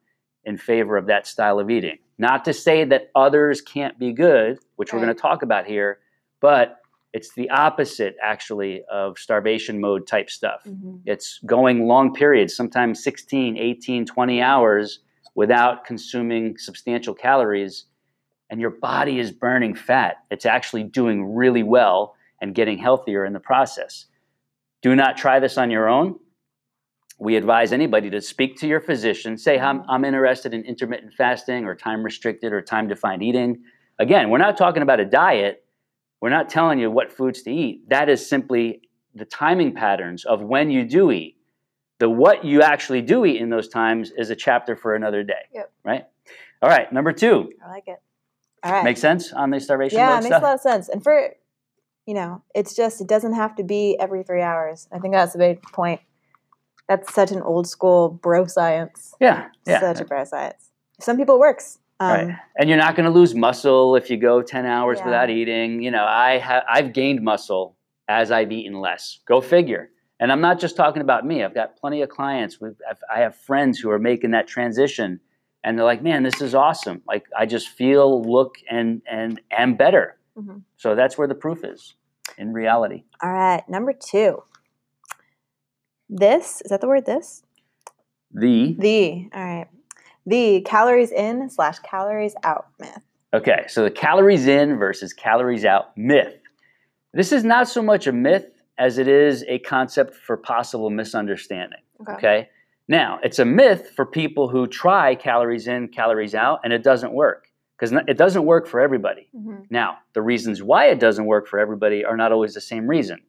in 0.44 0.56
favor 0.56 0.96
of 0.96 1.06
that 1.06 1.26
style 1.26 1.58
of 1.58 1.68
eating. 1.70 1.98
Not 2.18 2.44
to 2.46 2.52
say 2.52 2.84
that 2.84 3.10
others 3.14 3.60
can't 3.60 3.98
be 3.98 4.12
good, 4.12 4.58
which 4.76 4.92
we're 4.92 5.00
going 5.00 5.14
to 5.14 5.20
talk 5.20 5.42
about 5.42 5.66
here, 5.66 5.98
but 6.40 6.78
it's 7.12 7.34
the 7.34 7.50
opposite 7.50 8.16
actually 8.22 8.82
of 8.90 9.18
starvation 9.18 9.80
mode 9.80 10.06
type 10.06 10.30
stuff. 10.30 10.62
Mhm. 10.66 11.00
It's 11.04 11.40
going 11.46 11.86
long 11.86 12.14
periods, 12.14 12.54
sometimes 12.54 13.02
16, 13.02 13.56
18, 13.56 14.06
20 14.06 14.40
hours 14.40 15.00
without 15.34 15.84
consuming 15.84 16.56
substantial 16.58 17.14
calories, 17.14 17.86
and 18.50 18.60
your 18.60 18.70
body 18.70 19.18
is 19.18 19.30
burning 19.32 19.74
fat. 19.74 20.16
It's 20.30 20.46
actually 20.46 20.84
doing 20.84 21.34
really 21.34 21.62
well 21.62 22.14
and 22.40 22.54
getting 22.54 22.78
healthier 22.78 23.24
in 23.24 23.32
the 23.32 23.40
process. 23.40 24.06
Do 24.82 24.94
not 24.94 25.16
try 25.16 25.40
this 25.40 25.58
on 25.58 25.70
your 25.70 25.88
own. 25.88 26.18
We 27.18 27.36
advise 27.36 27.72
anybody 27.72 28.10
to 28.10 28.20
speak 28.20 28.58
to 28.58 28.66
your 28.66 28.80
physician, 28.80 29.38
say, 29.38 29.58
I'm, 29.58 29.82
I'm 29.88 30.04
interested 30.04 30.52
in 30.52 30.62
intermittent 30.64 31.14
fasting 31.14 31.64
or 31.64 31.74
time 31.74 32.02
restricted 32.02 32.52
or 32.52 32.60
time 32.60 32.88
defined 32.88 33.22
eating. 33.22 33.62
Again, 33.98 34.28
we're 34.28 34.38
not 34.38 34.58
talking 34.58 34.82
about 34.82 35.00
a 35.00 35.06
diet. 35.06 35.64
We're 36.20 36.28
not 36.28 36.50
telling 36.50 36.78
you 36.78 36.90
what 36.90 37.10
foods 37.10 37.42
to 37.42 37.50
eat. 37.50 37.88
That 37.88 38.10
is 38.10 38.28
simply 38.28 38.82
the 39.14 39.24
timing 39.24 39.74
patterns 39.74 40.26
of 40.26 40.42
when 40.42 40.70
you 40.70 40.84
do 40.84 41.10
eat. 41.10 41.38
The 41.98 42.10
what 42.10 42.44
you 42.44 42.60
actually 42.60 43.00
do 43.00 43.24
eat 43.24 43.40
in 43.40 43.48
those 43.48 43.68
times 43.68 44.12
is 44.16 44.28
a 44.28 44.36
chapter 44.36 44.76
for 44.76 44.94
another 44.94 45.22
day. 45.22 45.32
Yep. 45.54 45.72
Right? 45.84 46.04
All 46.60 46.68
right, 46.68 46.92
number 46.92 47.12
two. 47.12 47.50
I 47.64 47.70
like 47.70 47.88
it. 47.88 47.96
All 48.66 48.72
right. 48.72 48.84
Makes 48.84 49.00
sense 49.00 49.32
on 49.32 49.50
the 49.50 49.60
starvation 49.60 49.98
yeah, 49.98 50.08
mode 50.08 50.18
it 50.18 50.22
makes 50.24 50.26
stuff? 50.28 50.42
a 50.42 50.44
lot 50.44 50.54
of 50.54 50.60
sense. 50.60 50.88
And 50.88 51.02
for, 51.02 51.30
you 52.06 52.14
know, 52.14 52.42
it's 52.54 52.74
just, 52.74 53.00
it 53.00 53.06
doesn't 53.06 53.34
have 53.34 53.54
to 53.56 53.62
be 53.64 53.96
every 54.00 54.22
three 54.22 54.42
hours. 54.42 54.88
I 54.92 54.98
think 54.98 55.14
that's 55.14 55.34
a 55.34 55.38
big 55.38 55.62
point. 55.62 56.00
That's 56.88 57.12
such 57.14 57.30
an 57.32 57.42
old 57.42 57.66
school 57.68 58.08
bro 58.10 58.46
science. 58.46 59.14
yeah, 59.20 59.48
yeah. 59.66 59.80
Such 59.80 60.00
a 60.00 60.04
bro 60.04 60.24
science. 60.24 60.70
Some 61.00 61.16
people 61.16 61.36
it 61.36 61.40
works. 61.40 61.78
Um, 61.98 62.10
right. 62.10 62.36
And 62.58 62.68
you're 62.68 62.78
not 62.78 62.94
going 62.94 63.06
to 63.06 63.10
lose 63.10 63.34
muscle 63.34 63.96
if 63.96 64.10
you 64.10 64.16
go 64.16 64.42
10 64.42 64.66
hours 64.66 64.98
Yeah. 64.98 65.04
without 65.06 65.30
eating. 65.30 65.82
You 65.82 65.90
know, 65.90 66.04
I 66.04 66.38
have 66.38 66.62
I've 66.68 66.92
gained 66.92 67.22
muscle 67.22 67.76
as 68.08 68.30
I've 68.30 68.52
eaten 68.52 68.80
less. 68.80 69.18
Go 69.26 69.40
figure. 69.40 69.90
And 70.20 70.30
I'm 70.32 70.40
not 70.40 70.60
just 70.60 70.76
talking 70.76 71.02
about 71.02 71.26
me. 71.26 71.42
I've 71.42 71.54
got 71.54 71.76
plenty 71.76 72.02
of 72.02 72.08
clients. 72.08 72.58
I've, 72.88 72.98
I 73.14 73.20
have 73.20 73.34
friends 73.36 73.78
who 73.78 73.90
are 73.90 73.98
making 73.98 74.30
that 74.30 74.46
transition, 74.46 75.20
and 75.66 75.76
they're 75.76 75.84
like, 75.84 76.02
"Man, 76.02 76.22
this 76.22 76.40
is 76.40 76.54
awesome! 76.54 77.02
Like, 77.06 77.26
I 77.36 77.44
just 77.44 77.68
feel, 77.68 78.22
look, 78.22 78.54
and 78.70 79.02
and 79.10 79.40
am 79.50 79.74
better." 79.74 80.16
Mhm. 80.38 80.62
So 80.76 80.94
that's 80.94 81.18
where 81.18 81.26
the 81.28 81.34
proof 81.34 81.64
is 81.64 81.94
in 82.38 82.52
reality. 82.52 83.02
All 83.22 83.32
right. 83.32 83.68
Number 83.68 83.92
two. 83.92 84.42
This, 86.08 86.60
is 86.62 86.70
that 86.70 86.80
the 86.80 86.86
word 86.86 87.04
this? 87.04 87.42
The 88.32 88.76
The, 88.78 89.28
all 89.34 89.44
right. 89.44 89.66
The 90.24 90.60
calories 90.62 91.10
in 91.10 91.50
slash 91.50 91.78
calories 91.80 92.34
out 92.44 92.66
myth. 92.78 93.00
Okay, 93.34 93.64
so 93.68 93.82
the 93.82 93.90
calories 93.90 94.46
in 94.46 94.76
versus 94.78 95.12
calories 95.12 95.64
out 95.64 95.96
myth. 95.96 96.38
This 97.12 97.32
is 97.32 97.42
not 97.44 97.68
so 97.68 97.82
much 97.82 98.06
a 98.06 98.12
myth 98.12 98.46
as 98.78 98.98
it 98.98 99.08
is 99.08 99.44
a 99.48 99.58
concept 99.60 100.14
for 100.14 100.36
possible 100.36 100.90
misunderstanding. 100.90 101.80
Okay. 102.08 102.48
Now, 102.88 103.18
it's 103.22 103.38
a 103.38 103.44
myth 103.44 103.92
for 103.96 104.06
people 104.06 104.48
who 104.48 104.66
try 104.66 105.14
calories 105.14 105.66
in, 105.66 105.88
calories 105.88 106.34
out, 106.34 106.60
and 106.64 106.72
it 106.72 106.82
doesn't 106.82 107.12
work 107.12 107.48
because 107.76 107.92
it 108.06 108.16
doesn't 108.16 108.44
work 108.46 108.66
for 108.66 108.80
everybody. 108.80 109.28
Mhm. 109.36 109.66
Now, 109.70 109.98
the 110.14 110.22
reasons 110.22 110.62
why 110.62 110.86
it 110.86 110.98
doesn't 111.00 111.26
work 111.26 111.46
for 111.46 111.58
everybody 111.58 112.04
are 112.04 112.16
not 112.16 112.32
always 112.32 112.54
the 112.54 112.60
same 112.60 112.86
reason. 112.86 113.20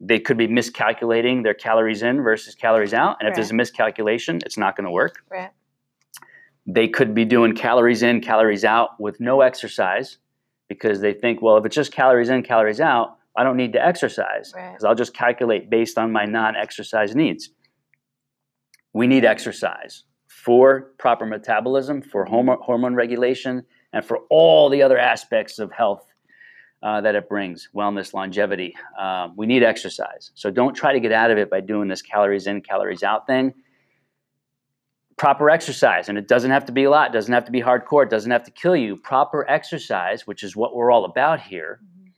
They 0.00 0.18
could 0.20 0.36
be 0.36 0.46
miscalculating 0.46 1.42
their 1.42 1.54
calories 1.54 2.02
in 2.02 2.22
versus 2.22 2.54
calories 2.54 2.94
out, 2.94 3.16
and 3.18 3.28
if 3.28 3.34
there's 3.34 3.50
a 3.50 3.54
miscalculation, 3.54 4.40
it's 4.46 4.56
not 4.58 4.76
going 4.76 4.84
to 4.84 4.90
work. 4.90 5.24
Right. 5.30 5.50
They 6.66 6.88
could 6.88 7.14
be 7.14 7.24
doing 7.24 7.54
calories 7.54 8.02
in, 8.02 8.20
calories 8.20 8.64
out 8.64 9.00
with 9.00 9.20
no 9.20 9.40
exercise 9.40 10.18
because 10.68 11.00
they 11.00 11.12
think, 11.12 11.40
well, 11.42 11.56
if 11.56 11.64
it's 11.64 11.76
just 11.76 11.92
calories 11.92 12.28
in, 12.28 12.42
calories 12.42 12.80
out, 12.80 13.16
I 13.36 13.44
don't 13.44 13.56
need 13.56 13.72
to 13.74 13.84
exercise 13.84 14.52
Right. 14.54 14.70
because 14.72 14.84
I'll 14.84 14.94
just 14.94 15.14
calculate 15.14 15.70
based 15.70 15.98
on 15.98 16.10
my 16.12 16.24
non 16.24 16.56
exercise 16.56 17.14
needs. 17.14 17.50
We 18.96 19.06
need 19.06 19.26
exercise 19.26 20.04
for 20.26 20.92
proper 20.96 21.26
metabolism, 21.26 22.00
for 22.00 22.24
hormone, 22.24 22.94
regulation, 22.94 23.62
and 23.92 24.02
for 24.02 24.20
all 24.30 24.70
the 24.70 24.80
other 24.80 24.96
aspects 24.96 25.58
of 25.58 25.70
health 25.70 26.06
uh, 26.82 27.02
that 27.02 27.14
it 27.14 27.28
brings 27.28 27.68
wellness, 27.76 28.14
longevity. 28.14 28.74
Um, 28.98 29.34
we 29.36 29.44
need 29.44 29.62
exercise. 29.62 30.30
So 30.34 30.50
don't 30.50 30.72
try 30.72 30.94
to 30.94 31.00
get 31.00 31.12
out 31.12 31.30
of 31.30 31.36
it 31.36 31.50
by 31.50 31.60
doing 31.60 31.88
this 31.88 32.00
calories 32.00 32.46
in, 32.46 32.62
calories 32.62 33.02
out 33.02 33.26
thing. 33.26 33.52
Proper 35.18 35.50
exercise, 35.50 36.08
and 36.08 36.16
it 36.16 36.26
doesn't 36.26 36.50
have 36.50 36.64
to 36.64 36.72
be 36.72 36.84
a 36.84 36.90
lot, 36.90 37.10
it 37.10 37.12
doesn't 37.12 37.34
have 37.34 37.44
to 37.44 37.52
be 37.52 37.60
hardcore, 37.60 38.04
it 38.04 38.08
doesn't 38.08 38.30
have 38.30 38.44
to 38.44 38.50
kill 38.50 38.76
you. 38.76 38.96
Proper 38.96 39.44
exercise, 39.46 40.26
which 40.26 40.42
is 40.42 40.56
what 40.56 40.74
we're 40.74 40.90
all 40.90 41.04
about 41.04 41.42
here, 41.42 41.80
Mhm. 41.82 42.12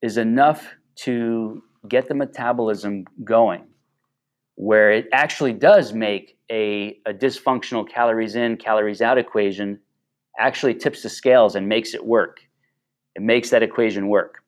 is 0.00 0.16
enough 0.16 0.74
to 1.00 1.62
get 1.86 2.08
the 2.08 2.14
metabolism 2.14 3.04
going 3.24 3.73
where 4.56 4.92
it 4.92 5.08
actually 5.12 5.52
does 5.52 5.92
make 5.92 6.38
a, 6.50 6.98
a 7.06 7.12
dysfunctional 7.12 7.88
calories 7.88 8.36
in, 8.36 8.56
calories 8.56 9.02
out 9.02 9.18
equation 9.18 9.80
actually 10.38 10.74
tips 10.74 11.02
the 11.02 11.08
scales 11.08 11.54
and 11.54 11.68
makes 11.68 11.94
it 11.94 12.04
work. 12.04 12.40
It 13.14 13.22
makes 13.22 13.50
that 13.50 13.62
equation 13.62 14.08
work. 14.08 14.42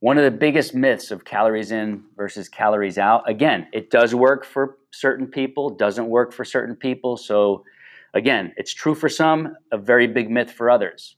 One 0.00 0.18
of 0.18 0.24
the 0.24 0.36
biggest 0.36 0.74
myths 0.74 1.10
of 1.10 1.24
calories 1.24 1.70
in 1.70 2.02
versus 2.16 2.48
calories 2.48 2.98
out, 2.98 3.28
again, 3.28 3.68
it 3.72 3.90
does 3.90 4.14
work 4.14 4.44
for 4.44 4.78
certain 4.90 5.26
people, 5.28 5.70
doesn't 5.70 6.08
work 6.08 6.32
for 6.32 6.44
certain 6.44 6.74
people. 6.74 7.16
So, 7.16 7.64
again, 8.12 8.52
it's 8.56 8.74
true 8.74 8.94
for 8.94 9.08
some, 9.08 9.54
a 9.70 9.78
very 9.78 10.08
big 10.08 10.28
myth 10.28 10.50
for 10.50 10.70
others. 10.70 11.16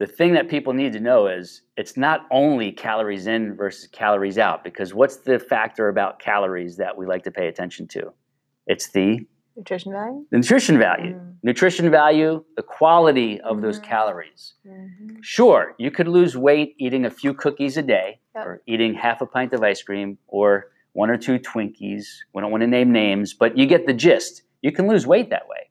The 0.00 0.06
thing 0.06 0.32
that 0.32 0.48
people 0.48 0.72
need 0.72 0.94
to 0.94 0.98
know 0.98 1.26
is 1.26 1.60
it's 1.76 1.94
not 1.96 2.26
only 2.30 2.72
calories 2.72 3.26
in 3.26 3.54
versus 3.54 3.86
calories 3.92 4.38
out, 4.38 4.64
because 4.64 4.94
what's 4.94 5.18
the 5.18 5.38
factor 5.38 5.88
about 5.90 6.18
calories 6.18 6.78
that 6.78 6.96
we 6.96 7.04
like 7.06 7.22
to 7.24 7.30
pay 7.30 7.48
attention 7.48 7.86
to? 7.88 8.10
It's 8.66 8.88
the 8.88 9.20
Nutrition 9.56 9.92
value? 9.92 10.24
the 10.30 10.38
nutrition 10.38 10.78
value. 10.78 11.14
Mm. 11.16 11.34
Nutrition 11.42 11.90
value, 11.90 12.42
the 12.56 12.62
quality 12.62 13.40
of 13.42 13.60
those 13.60 13.78
Mhm. 13.78 13.82
calories. 13.84 14.54
Mhm. 14.66 15.18
Sure, 15.22 15.74
you 15.76 15.90
could 15.90 16.08
lose 16.08 16.34
weight 16.34 16.76
eating 16.78 17.04
a 17.04 17.10
few 17.10 17.34
cookies 17.34 17.76
a 17.76 17.82
day 17.82 18.20
Yep. 18.34 18.46
or 18.46 18.62
eating 18.66 18.94
half 18.94 19.20
a 19.20 19.26
pint 19.26 19.52
of 19.52 19.62
ice 19.62 19.82
cream 19.82 20.16
or 20.28 20.70
one 20.92 21.10
or 21.10 21.18
two 21.18 21.38
Twinkies. 21.38 22.06
We 22.32 22.40
don't 22.40 22.50
want 22.50 22.62
to 22.62 22.66
name 22.66 22.90
names, 22.90 23.34
but 23.34 23.58
you 23.58 23.66
get 23.66 23.86
the 23.86 23.92
gist. 23.92 24.42
You 24.62 24.72
can 24.72 24.86
lose 24.88 25.06
weight 25.06 25.28
that 25.30 25.46
way. 25.46 25.68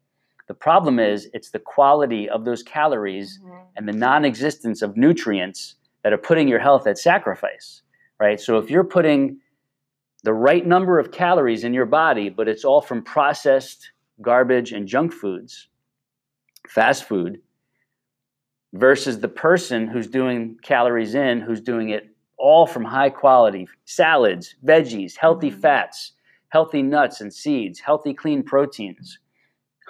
The 0.49 0.55
problem 0.55 0.97
is 0.99 1.29
it's 1.31 1.51
the 1.51 1.59
quality 1.59 2.27
of 2.27 2.43
those 2.43 2.63
calories 2.63 3.39
Mhm. 3.39 3.67
and 3.75 3.87
the 3.87 3.93
non-existence 3.93 4.81
of 4.81 4.97
nutrients 4.97 5.75
that 6.01 6.11
are 6.11 6.17
putting 6.17 6.47
your 6.47 6.57
health 6.57 6.87
at 6.87 6.97
sacrifice, 6.97 7.83
right? 8.19 8.39
So 8.39 8.57
if 8.57 8.71
you're 8.71 8.83
putting 8.83 9.39
the 10.23 10.33
right 10.33 10.65
number 10.65 10.97
of 10.97 11.11
calories 11.11 11.63
in 11.63 11.73
your 11.75 11.85
body, 11.85 12.29
but 12.29 12.47
it's 12.47 12.65
all 12.65 12.81
from 12.81 13.03
processed 13.03 13.91
garbage 14.21 14.73
and 14.73 14.87
junk 14.87 15.13
foods, 15.13 15.69
fast 16.67 17.03
food, 17.03 17.39
versus 18.73 19.19
the 19.19 19.29
person 19.29 19.87
who's 19.87 20.07
doing 20.07 20.57
calories 20.63 21.13
in, 21.13 21.41
who's 21.41 21.61
doing 21.61 21.89
it 21.89 22.09
all 22.37 22.65
from 22.65 22.83
high 22.85 23.09
quality 23.11 23.67
salads, 23.85 24.55
veggies, 24.65 25.15
healthy 25.15 25.51
Mhm. 25.51 25.61
fats, 25.61 26.13
healthy 26.49 26.81
nuts 26.81 27.21
and 27.21 27.31
seeds, 27.31 27.79
healthy 27.79 28.15
clean 28.15 28.41
proteins, 28.41 29.19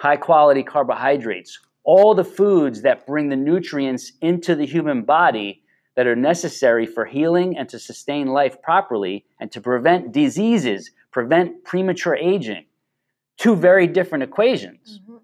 high 0.00 0.16
quality 0.16 0.62
carbohydrates, 0.62 1.58
all 1.84 2.14
the 2.14 2.24
foods 2.24 2.80
that 2.80 3.06
bring 3.06 3.28
the 3.28 3.36
nutrients 3.36 4.12
into 4.22 4.54
the 4.54 4.64
human 4.64 5.02
body 5.02 5.62
that 5.94 6.06
are 6.06 6.16
necessary 6.16 6.86
for 6.86 7.04
healing 7.04 7.56
and 7.58 7.68
to 7.68 7.78
sustain 7.78 8.26
life 8.28 8.62
properly 8.62 9.26
and 9.40 9.52
to 9.52 9.60
prevent 9.60 10.10
diseases, 10.10 10.90
prevent 11.10 11.62
premature 11.64 12.16
aging. 12.16 12.64
Two 13.36 13.54
very 13.54 13.86
different 13.86 14.24
equations. 14.24 15.00
Mhm. 15.06 15.20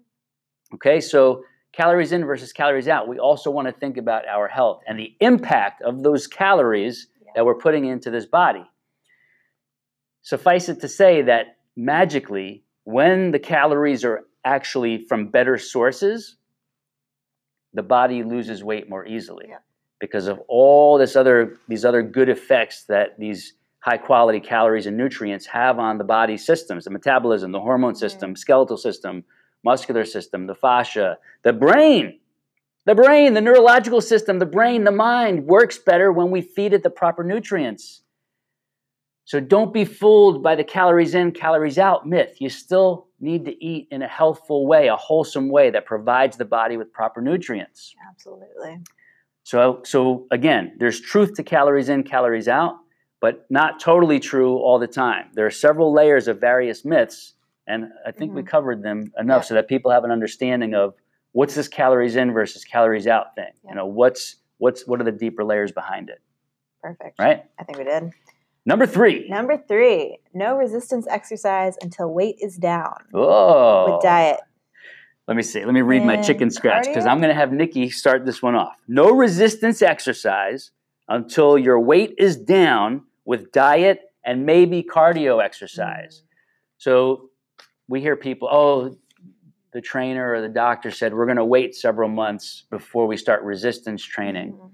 Okay, 0.75 1.01
so 1.01 1.43
calories 1.71 2.11
in 2.11 2.23
versus 2.23 2.53
calories 2.53 2.87
out. 2.87 3.07
We 3.07 3.17
also 3.17 3.49
want 3.49 3.67
to 3.67 3.71
think 3.71 3.97
about 3.97 4.27
our 4.27 4.47
health 4.47 4.83
and 4.87 4.99
the 4.99 5.15
impact 5.21 5.81
of 5.81 6.03
those 6.03 6.27
calories 6.27 7.07
Yeah. 7.25 7.31
that 7.35 7.45
we're 7.47 7.55
putting 7.55 7.85
into 7.85 8.11
this 8.11 8.27
body. 8.27 8.65
Suffice 10.21 10.69
it 10.69 10.81
to 10.81 10.87
say 10.87 11.23
that 11.23 11.57
magically, 11.75 12.63
when 12.83 13.31
the 13.31 13.39
calories 13.39 14.05
are 14.05 14.25
actually 14.47 15.05
from 15.09 15.27
better 15.27 15.57
sources, 15.57 16.37
the 17.73 17.83
body 17.83 18.23
loses 18.23 18.63
weight 18.63 18.89
more 18.89 19.05
easily 19.05 19.47
Yeah. 19.49 19.59
because 19.99 20.27
of 20.27 20.39
all 20.47 20.97
this 20.97 21.15
other 21.15 21.57
these 21.67 21.83
other 21.83 22.01
good 22.01 22.29
effects 22.29 22.85
that 22.85 23.19
these 23.19 23.53
high 23.79 23.97
quality 23.97 24.39
calories 24.39 24.85
and 24.87 24.97
nutrients 24.97 25.45
have 25.45 25.79
on 25.79 25.97
the 25.97 26.03
body 26.03 26.37
systems, 26.37 26.85
the 26.85 26.89
metabolism, 26.89 27.51
the 27.51 27.59
hormone 27.59 27.95
system, 27.95 28.35
skeletal 28.35 28.77
system, 28.77 29.23
muscular 29.63 30.05
system, 30.05 30.47
the 30.47 30.55
fascia, 30.55 31.17
the 31.43 31.53
brain. 31.53 32.19
The 32.85 32.95
brain, 32.95 33.33
the 33.33 33.41
neurological 33.41 33.99
system, 33.99 34.39
the 34.39 34.45
brain, 34.45 34.85
the 34.85 34.91
mind 34.93 35.45
works 35.45 35.77
better 35.77 36.09
when 36.11 36.31
we 36.31 36.41
feed 36.41 36.71
it 36.73 36.83
the 36.83 36.89
proper 36.89 37.21
nutrients. 37.21 38.01
So 39.25 39.41
don't 39.41 39.73
be 39.73 39.83
fooled 39.83 40.41
by 40.41 40.55
the 40.55 40.63
calories 40.63 41.13
in, 41.13 41.33
calories 41.33 41.77
out 41.77 42.07
myth. 42.07 42.37
You 42.39 42.49
still 42.49 43.06
need 43.19 43.45
to 43.45 43.63
eat 43.65 43.87
in 43.91 44.01
a 44.01 44.07
healthful 44.07 44.67
way, 44.67 44.87
a 44.87 44.95
wholesome 44.95 45.49
way 45.49 45.69
that 45.71 45.85
provides 45.85 46.37
the 46.37 46.45
body 46.45 46.77
with 46.77 46.91
proper 46.91 47.21
nutrients. 47.21 47.95
Absolutely. 48.09 48.77
So, 49.43 49.81
so 49.85 50.27
again, 50.31 50.73
there's 50.77 50.99
truth 50.99 51.33
to 51.35 51.43
calories 51.43 51.89
in, 51.89 52.03
calories 52.03 52.47
out, 52.47 52.75
but 53.21 53.45
not 53.49 53.79
totally 53.79 54.19
true 54.19 54.57
all 54.57 54.77
the 54.77 54.87
time. 54.87 55.29
There 55.33 55.45
are 55.45 55.51
several 55.51 55.93
layers 55.93 56.27
of 56.27 56.39
various 56.39 56.83
myths, 56.85 57.33
and 57.65 57.91
I 58.05 58.11
think 58.11 58.33
we 58.33 58.41
Mhm. 58.43 58.47
covered 58.47 58.83
them 58.83 59.11
enough 59.17 59.43
Yeah. 59.43 59.47
so 59.47 59.53
that 59.55 59.67
people 59.67 59.89
have 59.91 60.03
an 60.03 60.11
understanding 60.11 60.75
of 60.75 60.93
what's 61.31 61.55
this 61.55 61.67
calories 61.67 62.15
in 62.15 62.31
versus 62.33 62.63
calories 62.65 63.07
out 63.07 63.35
thing. 63.35 63.51
Yeah. 63.63 63.69
You 63.71 63.75
know, 63.75 63.85
what's 63.85 64.35
what's 64.59 64.87
what 64.87 64.99
are 64.99 65.03
the 65.03 65.11
deeper 65.11 65.43
layers 65.43 65.71
behind 65.71 66.09
it, 66.09 66.19
Perfect. 66.81 67.19
right? 67.19 67.45
I 67.59 67.63
think 67.63 67.77
we 67.77 67.83
did. 67.83 68.11
Number 68.67 68.85
three. 68.85 69.29
Number 69.29 69.57
three, 69.57 70.19
no 70.33 70.57
resistance 70.57 71.07
exercise 71.09 71.77
until 71.81 72.13
weight 72.13 72.35
is 72.41 72.57
down 72.57 72.97
Oh, 73.13 73.93
with 73.93 74.03
diet. 74.03 74.41
Let 75.25 75.37
me 75.37 75.41
see. 75.43 75.63
Let 75.63 75.73
me 75.73 75.81
read 75.81 76.03
my 76.03 76.17
chicken 76.21 76.51
scratch 76.51 76.85
because? 76.85 77.05
I'm 77.05 77.19
going 77.19 77.29
to 77.29 77.33
have 77.35 77.53
Nikki 77.53 77.89
start 77.89 78.25
this 78.25 78.41
one 78.41 78.55
off. 78.55 78.75
No 78.87 79.11
resistance 79.11 79.81
exercise 79.81 80.71
until 81.07 81.57
your 81.57 81.79
weight 81.79 82.15
is 82.17 82.35
down 82.35 83.03
with 83.23 83.53
diet 83.53 84.01
and 84.25 84.45
maybe 84.45 84.83
cardio 84.83 85.41
exercise. 85.41 86.23
So 86.77 87.29
we 87.87 88.01
hear 88.01 88.17
people, 88.17 88.49
oh, 88.51 88.97
the 89.71 89.79
trainer 89.79 90.33
or 90.33 90.41
the 90.41 90.49
doctor 90.49 90.91
said 90.91 91.13
we're 91.13 91.25
going 91.25 91.37
to 91.37 91.45
wait 91.45 91.73
several 91.73 92.09
months 92.09 92.65
before 92.69 93.07
we 93.07 93.15
start 93.15 93.43
resistance 93.43 94.03
training 94.03 94.53
Mhm. 94.53 94.71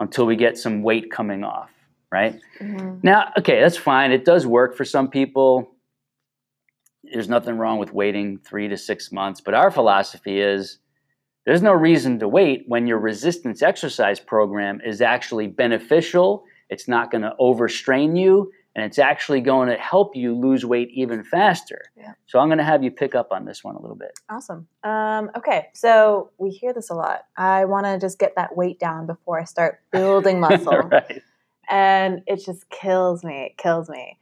until 0.00 0.26
we 0.26 0.36
get 0.36 0.58
some 0.58 0.82
weight 0.82 1.10
coming 1.10 1.42
off, 1.44 1.70
right? 2.12 2.38
Mhm. 2.60 3.02
Now, 3.04 3.32
okay, 3.38 3.60
that's 3.60 3.76
fine. 3.76 4.12
It 4.12 4.24
does 4.24 4.46
work 4.46 4.76
for 4.76 4.84
some 4.84 5.08
people. 5.08 5.74
There's 7.04 7.28
nothing 7.28 7.56
wrong 7.58 7.78
with 7.78 7.92
waiting 7.92 8.38
three 8.38 8.68
to 8.68 8.76
six 8.76 9.12
months. 9.12 9.40
But 9.40 9.54
our 9.54 9.70
philosophy 9.70 10.40
is 10.40 10.78
there's 11.46 11.62
no 11.62 11.72
reason 11.72 12.18
to 12.18 12.28
wait 12.28 12.64
when 12.66 12.86
your 12.86 12.98
resistance 12.98 13.62
exercise 13.62 14.20
program 14.20 14.80
is 14.84 15.00
actually 15.00 15.46
beneficial. 15.46 16.44
It's 16.68 16.88
not 16.88 17.10
going 17.10 17.22
to 17.22 17.34
overstrain 17.38 18.16
you, 18.16 18.52
and 18.74 18.84
it's 18.84 18.98
actually 18.98 19.40
going 19.40 19.70
to 19.70 19.76
help 19.76 20.14
you 20.14 20.34
lose 20.34 20.66
weight 20.66 20.90
even 20.92 21.24
faster. 21.24 21.80
Yeah. 21.96 22.12
So 22.26 22.38
I'm 22.40 22.48
going 22.48 22.58
to 22.58 22.64
have 22.64 22.82
you 22.84 22.90
pick 22.90 23.14
up 23.14 23.28
on 23.32 23.46
this 23.46 23.64
one 23.64 23.76
a 23.76 23.80
little 23.80 23.96
bit. 23.96 24.18
Awesome. 24.28 24.68
Um, 24.84 25.30
okay, 25.36 25.68
so 25.72 26.30
we 26.36 26.50
hear 26.50 26.74
this 26.74 26.90
a 26.90 26.94
lot. 26.94 27.20
I 27.38 27.64
want 27.64 27.86
to 27.86 27.98
just 27.98 28.18
get 28.18 28.34
that 28.36 28.54
weight 28.54 28.78
down 28.78 29.06
before 29.06 29.40
I 29.40 29.44
start 29.44 29.80
building 29.92 30.40
muscle. 30.46 30.76
right. 30.76 31.22
And 31.68 32.22
it 32.26 32.44
just 32.44 32.68
kills 32.70 33.24
me. 33.24 33.46
It 33.46 33.58
kills 33.58 33.88
me. 33.88 34.18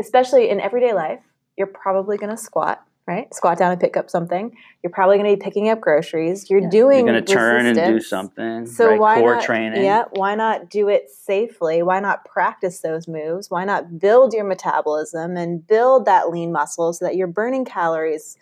Especially 0.00 0.50
in 0.50 0.60
everyday 0.60 0.92
life, 0.92 1.20
you're 1.56 1.66
probably 1.66 2.16
going 2.16 2.30
to 2.30 2.36
squat, 2.36 2.84
right? 3.06 3.32
Squat 3.32 3.58
down 3.58 3.70
and 3.70 3.80
pick 3.80 3.96
up 3.96 4.10
something. 4.10 4.56
You're 4.82 4.90
probably 4.90 5.18
going 5.18 5.30
to 5.30 5.36
be 5.36 5.44
picking 5.44 5.68
up 5.68 5.80
groceries. 5.80 6.50
You're 6.50 6.68
doing. 6.68 7.06
You're 7.06 7.14
going 7.14 7.24
to 7.24 7.32
turn 7.32 7.66
and 7.66 7.76
do 7.76 8.00
something. 8.00 8.66
So 8.66 8.88
right? 8.88 8.98
why 8.98 9.20
Core 9.20 9.34
not, 9.36 9.44
training. 9.44 9.84
Yeah, 9.84 10.04
why 10.12 10.34
not 10.34 10.70
do 10.70 10.88
it 10.88 11.08
safely? 11.10 11.82
Why 11.82 12.00
not 12.00 12.24
practice 12.24 12.80
those 12.80 13.06
moves? 13.06 13.50
Why 13.50 13.64
not 13.64 13.98
build 13.98 14.32
your 14.32 14.44
metabolism 14.44 15.36
and 15.36 15.64
build 15.64 16.06
that 16.06 16.30
lean 16.30 16.50
muscle 16.52 16.92
so 16.92 17.04
that 17.04 17.14
you're 17.14 17.28
burning 17.28 17.64
calories 17.64 18.36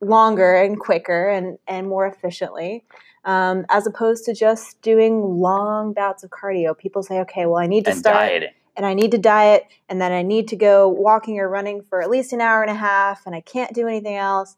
longer 0.00 0.54
and 0.54 0.78
quicker 0.78 1.28
and, 1.28 1.58
and 1.66 1.88
more 1.88 2.06
efficiently, 2.06 2.84
um, 3.24 3.64
as 3.68 3.86
opposed 3.86 4.24
to 4.24 4.34
just 4.34 4.80
doing 4.82 5.22
long 5.40 5.92
bouts 5.92 6.22
of 6.24 6.30
cardio. 6.30 6.76
People 6.76 7.02
say, 7.02 7.20
okay, 7.20 7.46
well, 7.46 7.58
I 7.58 7.66
need 7.66 7.84
to 7.84 7.90
And 7.92 8.00
start 8.00 8.16
dieting. 8.28 8.50
and 8.76 8.86
I 8.86 8.94
need 8.94 9.10
to 9.12 9.18
diet 9.18 9.66
and 9.88 10.00
then 10.00 10.12
I 10.12 10.22
need 10.22 10.48
to 10.48 10.56
go 10.56 10.88
walking 10.88 11.38
or 11.38 11.48
running 11.48 11.82
for 11.82 12.00
at 12.02 12.08
least 12.10 12.32
an 12.32 12.40
hour 12.40 12.62
and 12.62 12.70
a 12.70 12.74
half 12.74 13.26
and 13.26 13.34
I 13.34 13.40
can't 13.40 13.74
do 13.74 13.86
anything 13.86 14.16
else. 14.16 14.56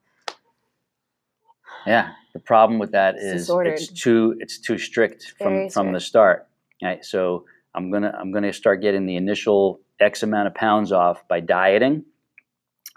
Yeah, 1.86 2.12
the 2.32 2.38
problem 2.38 2.78
with 2.78 2.92
that 2.92 3.16
It's 3.16 3.24
is 3.24 3.32
disordered. 3.42 3.72
it's 3.74 3.88
too 3.88 4.36
it's 4.38 4.58
too 4.58 4.78
strict 4.78 5.34
from 5.38 5.52
Very 5.54 5.70
from 5.70 5.92
the 5.92 6.00
start. 6.00 6.46
Right, 6.82 7.04
so 7.04 7.44
I'm 7.74 7.90
gonna 7.90 8.14
I'm 8.18 8.32
gonna 8.32 8.52
start 8.52 8.80
getting 8.82 9.06
the 9.06 9.16
initial 9.16 9.80
X 9.98 10.22
amount 10.22 10.46
of 10.48 10.54
pounds 10.54 10.92
off 10.92 11.26
by 11.28 11.40
dieting, 11.40 12.04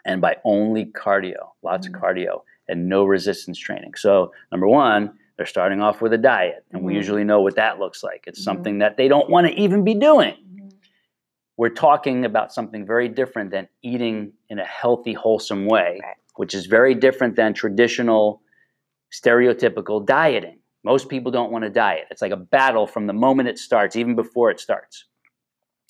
and 0.05 0.21
by 0.21 0.37
only 0.43 0.85
cardio, 0.85 1.49
lots 1.63 1.87
Mhm. 1.87 1.95
of 1.95 2.01
cardio, 2.01 2.41
and 2.67 2.87
no 2.89 3.05
resistance 3.05 3.57
training. 3.57 3.93
So 3.95 4.31
number 4.51 4.67
one, 4.67 5.17
they're 5.37 5.45
starting 5.45 5.81
off 5.81 6.01
with 6.01 6.13
a 6.13 6.17
diet, 6.17 6.65
and 6.71 6.83
we 6.83 6.93
Mhm. 6.93 6.97
usually 6.97 7.23
know 7.23 7.41
what 7.41 7.55
that 7.55 7.79
looks 7.79 8.03
like. 8.03 8.23
It's 8.27 8.39
Mhm. 8.39 8.43
something 8.43 8.77
that 8.79 8.97
they 8.97 9.07
don't 9.07 9.29
want 9.29 9.47
to 9.47 9.53
even 9.53 9.83
be 9.83 9.93
doing. 9.93 10.35
We're 11.57 11.69
talking 11.69 12.25
about 12.25 12.51
something 12.53 12.85
very 12.85 13.07
different 13.07 13.51
than 13.51 13.67
eating 13.81 14.33
in 14.49 14.59
a 14.59 14.65
healthy, 14.65 15.13
wholesome 15.13 15.65
way, 15.65 15.99
Right. 16.03 16.15
which 16.35 16.53
is 16.53 16.65
very 16.65 16.93
different 16.93 17.35
than 17.35 17.53
traditional 17.53 18.41
stereotypical 19.11 20.05
dieting. 20.05 20.59
Most 20.83 21.07
people 21.09 21.31
don't 21.31 21.51
want 21.51 21.63
to 21.63 21.69
diet. 21.69 22.07
It's 22.11 22.21
like 22.21 22.33
a 22.33 22.37
battle 22.37 22.85
from 22.87 23.07
the 23.07 23.13
moment 23.13 23.47
it 23.49 23.57
starts, 23.57 23.95
even 23.95 24.15
before 24.15 24.51
it 24.51 24.59
starts. 24.59 25.05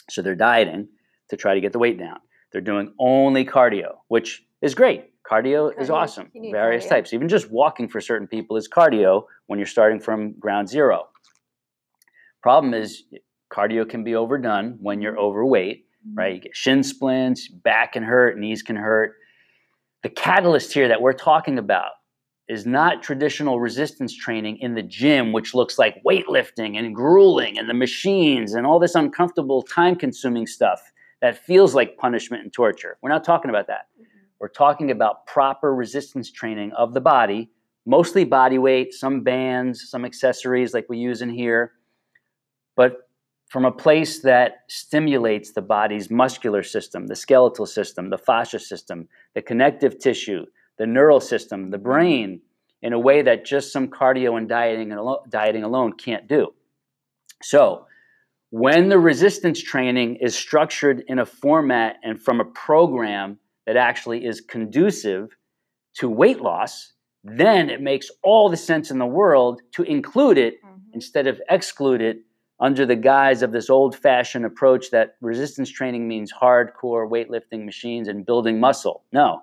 So 0.09 0.21
they're 0.21 0.35
dieting 0.35 0.87
to 1.29 1.35
try 1.37 1.55
to 1.55 1.61
get 1.61 1.71
the 1.73 1.79
weight 1.79 1.97
down. 1.97 2.19
They're 2.51 2.61
doing 2.61 2.93
only 2.99 3.43
cardio, 3.43 3.97
which 4.07 4.45
is 4.61 4.75
great. 4.75 5.11
Cardio, 5.29 5.71
is 5.81 5.89
awesome. 5.89 6.31
Various 6.51 6.85
cardio. 6.85 6.89
types. 6.89 7.13
Even 7.13 7.27
just 7.27 7.49
walking 7.49 7.87
for 7.87 7.99
certain 7.99 8.27
people 8.27 8.57
is 8.57 8.67
cardio 8.67 9.23
when 9.47 9.57
you're 9.57 9.65
starting 9.65 9.99
from 9.99 10.33
ground 10.39 10.69
zero. 10.69 11.07
Problem 12.43 12.73
is, 12.73 13.03
cardio 13.51 13.89
can 13.89 14.03
be 14.03 14.15
overdone 14.15 14.77
when 14.79 15.01
you're 15.01 15.17
overweight 15.17 15.85
right? 16.13 16.35
You 16.35 16.41
get 16.41 16.55
shin 16.55 16.83
splints, 16.83 17.47
back 17.47 17.93
can 17.93 18.03
hurt, 18.03 18.37
knees 18.37 18.61
can 18.61 18.75
hurt. 18.75 19.13
The 20.03 20.09
catalyst 20.09 20.73
here 20.73 20.87
that 20.87 21.01
we're 21.01 21.13
talking 21.13 21.57
about 21.57 21.91
is 22.47 22.65
not 22.65 23.01
traditional 23.01 23.59
resistance 23.59 24.15
training 24.15 24.57
in 24.57 24.75
the 24.75 24.83
gym, 24.83 25.31
which 25.31 25.55
looks 25.55 25.79
like 25.79 26.01
weightlifting 26.05 26.77
and 26.77 26.93
grueling 26.93 27.57
and 27.57 27.67
the 27.67 27.73
machines 27.73 28.53
and 28.53 28.67
all 28.67 28.79
this 28.79 28.93
uncomfortable, 28.93 29.63
time 29.63 29.95
consuming 29.95 30.45
stuff 30.45 30.79
that 31.21 31.43
feels 31.43 31.73
like 31.73 31.97
punishment 31.97 32.43
and 32.43 32.53
torture. 32.53 32.97
We're 33.01 33.09
not 33.09 33.23
talking 33.23 33.49
about 33.49 33.65
that. 33.67 33.87
We're 34.39 34.49
talking 34.49 34.91
about 34.91 35.25
proper 35.25 35.73
resistance 35.73 36.31
training 36.31 36.71
of 36.73 36.93
the 36.93 37.01
body, 37.01 37.49
mostly 37.85 38.23
body 38.25 38.57
weight, 38.57 38.93
some 38.93 39.21
bands, 39.21 39.89
some 39.89 40.05
accessories 40.05 40.73
like 40.73 40.87
we 40.89 40.97
use 40.97 41.21
in 41.21 41.29
here, 41.29 41.73
but 42.75 43.09
from 43.47 43.65
a 43.65 43.71
place 43.71 44.21
that 44.21 44.63
stimulates 44.67 45.51
the 45.51 45.61
body's 45.61 46.09
muscular 46.09 46.63
system, 46.63 47.07
the 47.07 47.15
skeletal 47.15 47.65
system, 47.65 48.09
the 48.09 48.17
fascia 48.17 48.59
system, 48.59 49.07
the 49.33 49.41
connective 49.41 49.99
tissue, 49.99 50.45
the 50.77 50.85
neural 50.85 51.19
system, 51.19 51.69
the 51.69 51.77
brain, 51.77 52.41
in 52.81 52.93
a 52.93 52.99
way 52.99 53.21
that 53.21 53.45
just 53.45 53.71
some 53.71 53.87
cardio 53.87 54.37
and 54.37 54.49
dieting, 54.49 54.91
and 54.91 54.99
dieting 55.29 55.63
alone 55.63 55.93
can't 55.93 56.27
do. 56.27 56.53
So, 57.41 57.85
when 58.49 58.89
the 58.89 58.99
resistance 58.99 59.61
training 59.61 60.17
is 60.17 60.35
structured 60.35 61.03
in 61.07 61.19
a 61.19 61.25
format 61.25 61.97
and 62.03 62.21
from 62.21 62.39
a 62.39 62.45
program 62.45 63.39
that 63.65 63.77
actually 63.77 64.25
is 64.25 64.41
conducive 64.41 65.35
to 65.95 66.09
weight 66.09 66.41
loss, 66.41 66.93
then 67.23 67.69
it 67.69 67.81
makes 67.81 68.11
all 68.23 68.49
the 68.49 68.57
sense 68.57 68.91
in 68.91 68.99
the 68.99 69.05
world 69.05 69.61
to 69.73 69.83
include 69.83 70.37
it 70.37 70.55
mm-hmm. 70.63 70.77
instead 70.93 71.27
of 71.27 71.39
exclude 71.49 72.01
it 72.01 72.17
under 72.59 72.85
the 72.85 72.95
guise 72.95 73.41
of 73.41 73.51
this 73.51 73.69
old 73.69 73.95
fashioned 73.95 74.45
approach 74.45 74.91
that 74.91 75.15
resistance 75.21 75.69
training 75.69 76.07
means 76.07 76.31
hardcore 76.31 77.09
weightlifting 77.09 77.65
machines 77.65 78.07
and 78.07 78.25
building 78.25 78.59
muscle. 78.59 79.03
No, 79.11 79.41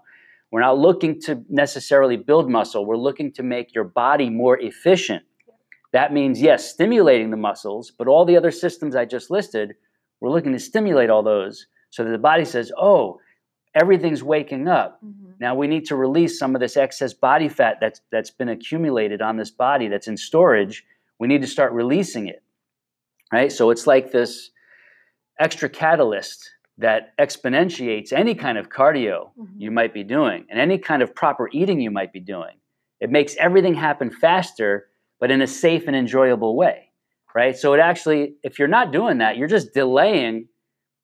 we're 0.50 0.60
not 0.60 0.78
looking 0.78 1.20
to 1.22 1.42
necessarily 1.48 2.16
build 2.16 2.50
muscle. 2.50 2.86
We're 2.86 2.96
looking 2.96 3.32
to 3.32 3.42
make 3.42 3.74
your 3.74 3.84
body 3.84 4.30
more 4.30 4.58
efficient. 4.58 5.24
That 5.92 6.12
means, 6.12 6.40
yes, 6.40 6.70
stimulating 6.70 7.30
the 7.30 7.36
muscles, 7.36 7.90
but 7.90 8.08
all 8.08 8.24
the 8.24 8.36
other 8.36 8.50
systems 8.50 8.96
I 8.96 9.04
just 9.04 9.30
listed, 9.30 9.74
we're 10.20 10.30
looking 10.30 10.52
to 10.52 10.58
stimulate 10.58 11.10
all 11.10 11.22
those 11.22 11.66
so 11.90 12.04
that 12.04 12.10
the 12.10 12.18
body 12.18 12.46
says, 12.46 12.72
oh, 12.78 13.18
everything's 13.74 14.22
waking 14.22 14.68
up. 14.68 14.98
Mm-hmm. 15.04 15.32
Now 15.40 15.54
we 15.54 15.66
need 15.66 15.86
to 15.86 15.96
release 15.96 16.38
some 16.38 16.54
of 16.54 16.60
this 16.60 16.76
excess 16.76 17.12
body 17.12 17.48
fat 17.48 17.78
that's, 17.80 18.00
that's 18.10 18.30
been 18.30 18.48
accumulated 18.48 19.22
on 19.22 19.36
this 19.36 19.50
body 19.50 19.88
that's 19.88 20.08
in 20.08 20.16
storage. 20.16 20.84
We 21.18 21.28
need 21.28 21.42
to 21.42 21.48
start 21.48 21.72
releasing 21.72 22.28
it, 22.28 22.42
right? 23.32 23.50
So 23.50 23.70
it's 23.70 23.86
like 23.86 24.12
this 24.12 24.50
extra 25.38 25.68
catalyst 25.68 26.48
that 26.78 27.16
exponentiates 27.18 28.12
any 28.12 28.34
kind 28.34 28.58
of 28.58 28.68
cardio 28.68 29.30
mm-hmm. 29.38 29.60
you 29.60 29.70
might 29.70 29.94
be 29.94 30.04
doing 30.04 30.46
and 30.50 30.58
any 30.58 30.78
kind 30.78 31.02
of 31.02 31.14
proper 31.14 31.48
eating 31.52 31.80
you 31.80 31.90
might 31.90 32.12
be 32.12 32.20
doing. 32.20 32.56
It 33.00 33.10
makes 33.10 33.36
everything 33.36 33.74
happen 33.74 34.10
faster, 34.10 34.88
but 35.18 35.30
in 35.30 35.42
a 35.42 35.46
safe 35.46 35.86
and 35.86 35.96
enjoyable 35.96 36.56
way, 36.56 36.90
right? 37.34 37.56
So 37.56 37.72
it 37.74 37.80
actually, 37.80 38.34
if 38.42 38.58
you're 38.58 38.68
not 38.68 38.92
doing 38.92 39.18
that, 39.18 39.36
you're 39.36 39.48
just 39.48 39.74
delaying 39.74 40.48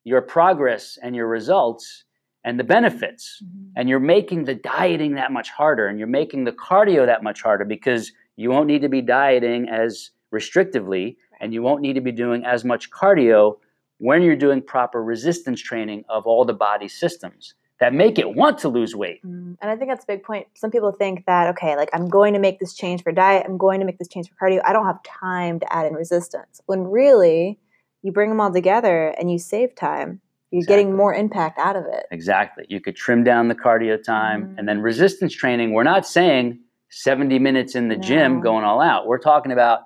your 0.04 0.22
progress 0.22 0.96
and 1.02 1.14
your 1.14 1.26
results 1.26 2.04
and 2.48 2.58
the 2.58 2.64
benefits. 2.64 3.42
Mm-hmm. 3.44 3.64
And 3.76 3.88
you're 3.90 4.00
making 4.00 4.44
the 4.44 4.54
dieting 4.54 5.14
that 5.16 5.30
much 5.30 5.50
harder 5.50 5.87
and 5.87 5.98
you're 5.98 6.08
making 6.08 6.44
the 6.44 6.52
cardio 6.52 7.04
that 7.04 7.22
much 7.22 7.42
harder 7.42 7.66
because 7.66 8.12
you 8.37 8.48
won't 8.48 8.66
need 8.66 8.80
to 8.80 8.88
be 8.88 9.02
dieting 9.02 9.68
as 9.68 10.11
restrictively 10.34 11.16
and 11.40 11.52
you 11.52 11.62
won't 11.62 11.82
need 11.82 11.92
to 11.92 12.00
be 12.00 12.11
doing 12.11 12.46
as 12.46 12.64
much 12.64 12.90
cardio 12.90 13.58
when 13.98 14.22
you're 14.22 14.34
doing 14.34 14.62
proper 14.62 15.04
resistance 15.04 15.61
training 15.61 16.04
of 16.08 16.26
all 16.26 16.46
the 16.46 16.54
body 16.54 16.88
systems 16.88 17.52
that 17.80 17.92
make 17.92 18.18
it 18.18 18.34
want 18.34 18.56
to 18.58 18.68
lose 18.68 18.96
weight. 18.96 19.22
Mm, 19.26 19.58
and 19.61 19.70
I 19.70 19.76
think 19.76 19.90
that's 19.90 20.04
a 20.04 20.06
big 20.06 20.22
point. 20.22 20.46
Some 20.54 20.70
people 20.70 20.90
think 20.90 21.26
that, 21.26 21.48
okay, 21.50 21.76
like 21.76 21.90
I'm 21.92 22.08
going 22.08 22.32
to 22.32 22.40
make 22.40 22.61
this 22.61 22.72
change 22.72 23.02
for 23.02 23.12
diet, 23.12 23.44
I'm 23.46 23.58
going 23.58 23.78
to 23.80 23.87
make 23.87 23.98
this 23.98 24.08
change 24.08 24.30
for 24.30 24.37
cardio. 24.42 24.62
I 24.64 24.72
don't 24.72 24.87
have 24.87 25.02
time 25.02 25.61
to 25.61 25.72
add 25.72 25.87
in 25.87 25.92
resistance. 25.92 26.62
When 26.64 26.84
really, 26.84 27.58
you 28.02 28.11
bring 28.11 28.30
them 28.30 28.40
all 28.40 28.52
together 28.52 29.08
and 29.18 29.30
you 29.30 29.38
save 29.38 29.74
time. 29.74 30.22
You're 30.50 30.61
exactly. 30.61 30.82
getting 30.82 30.96
more 30.96 31.14
impact 31.14 31.58
out 31.58 31.76
of 31.76 31.84
it. 31.92 32.06
Exactly. 32.11 32.64
You 32.68 32.80
could 32.80 32.96
trim 32.96 33.22
down 33.22 33.48
the 33.48 33.54
cardio 33.54 34.02
time. 34.02 34.44
Mm-hmm. 34.44 34.58
And 34.58 34.68
then 34.68 34.80
resistance 34.80 35.34
training, 35.34 35.74
we're 35.74 35.82
not 35.82 36.06
saying 36.06 36.61
70 36.90 37.38
minutes 37.38 37.74
in 37.74 37.88
the 37.88 37.96
no. 37.96 38.02
gym 38.02 38.40
going 38.40 38.64
all 38.64 38.80
out. 38.80 39.06
We're 39.06 39.18
talking 39.18 39.52
about 39.52 39.80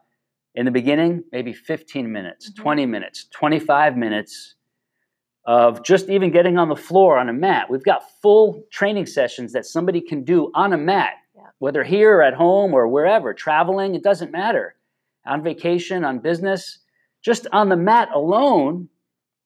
in 0.54 0.64
the 0.64 0.70
beginning, 0.70 1.24
maybe 1.32 1.52
15 1.52 2.12
minutes, 2.12 2.50
mm-hmm. 2.50 2.62
20 2.62 2.86
minutes, 2.86 3.26
25 3.32 3.96
minutes 3.96 4.54
of 5.44 5.82
just 5.82 6.08
even 6.08 6.30
getting 6.30 6.56
on 6.58 6.68
the 6.68 6.76
floor 6.76 7.18
on 7.18 7.28
a 7.28 7.32
mat. 7.32 7.68
We've 7.68 7.82
got 7.82 8.04
full 8.20 8.62
training 8.70 9.06
sessions 9.06 9.52
that 9.54 9.66
somebody 9.66 10.00
can 10.00 10.22
do 10.22 10.52
on 10.54 10.72
a 10.72 10.78
mat, 10.78 11.14
yeah. 11.34 11.46
whether 11.58 11.82
here 11.82 12.18
or 12.18 12.22
at 12.22 12.34
home 12.34 12.72
or 12.72 12.86
wherever, 12.86 13.34
traveling, 13.34 13.96
it 13.96 14.04
doesn't 14.04 14.30
matter. 14.30 14.76
On 15.26 15.42
vacation, 15.42 16.04
on 16.04 16.20
business, 16.20 16.78
just 17.22 17.48
on 17.52 17.68
the 17.68 17.76
mat 17.76 18.08
alone 18.14 18.88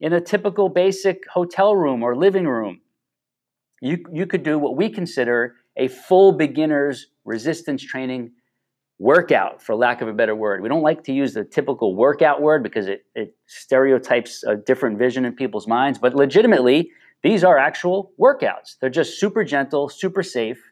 in 0.01 0.13
a 0.13 0.21
typical 0.21 0.69
basic 0.69 1.29
hotel 1.29 1.75
room 1.75 2.03
or 2.03 2.17
living 2.17 2.47
room. 2.47 2.81
You, 3.81 4.05
you 4.13 4.27
could 4.27 4.43
do 4.43 4.59
what 4.59 4.77
we 4.77 4.89
consider 4.91 5.57
a 5.77 5.89
full 5.89 6.33
beginner's 6.33 7.07
resistance 7.25 7.83
training 7.83 8.33
workout, 8.99 9.63
for 9.63 9.75
lack 9.75 10.01
of 10.01 10.09
a 10.09 10.13
better 10.13 10.35
word. 10.35 10.63
We 10.63 10.69
don't 10.71 10.83
like 10.83 11.05
to 11.05 11.13
use 11.13 11.35
the 11.35 11.45
typical 11.45 11.95
workout 11.95 12.41
word 12.41 12.63
because 12.63 12.87
it, 12.87 13.05
it 13.15 13.37
stereotypes 13.47 14.43
a 14.43 14.57
different 14.57 14.99
vision 14.99 15.27
in 15.27 15.35
people's 15.35 15.67
minds, 15.67 15.99
but 15.99 16.15
legitimately, 16.15 16.91
these 17.23 17.45
are 17.45 17.59
actual 17.59 18.13
workouts. 18.19 18.77
They're 18.81 18.89
just 18.89 19.21
super 19.21 19.45
gentle, 19.45 19.89
super 19.89 20.23
safe, 20.23 20.63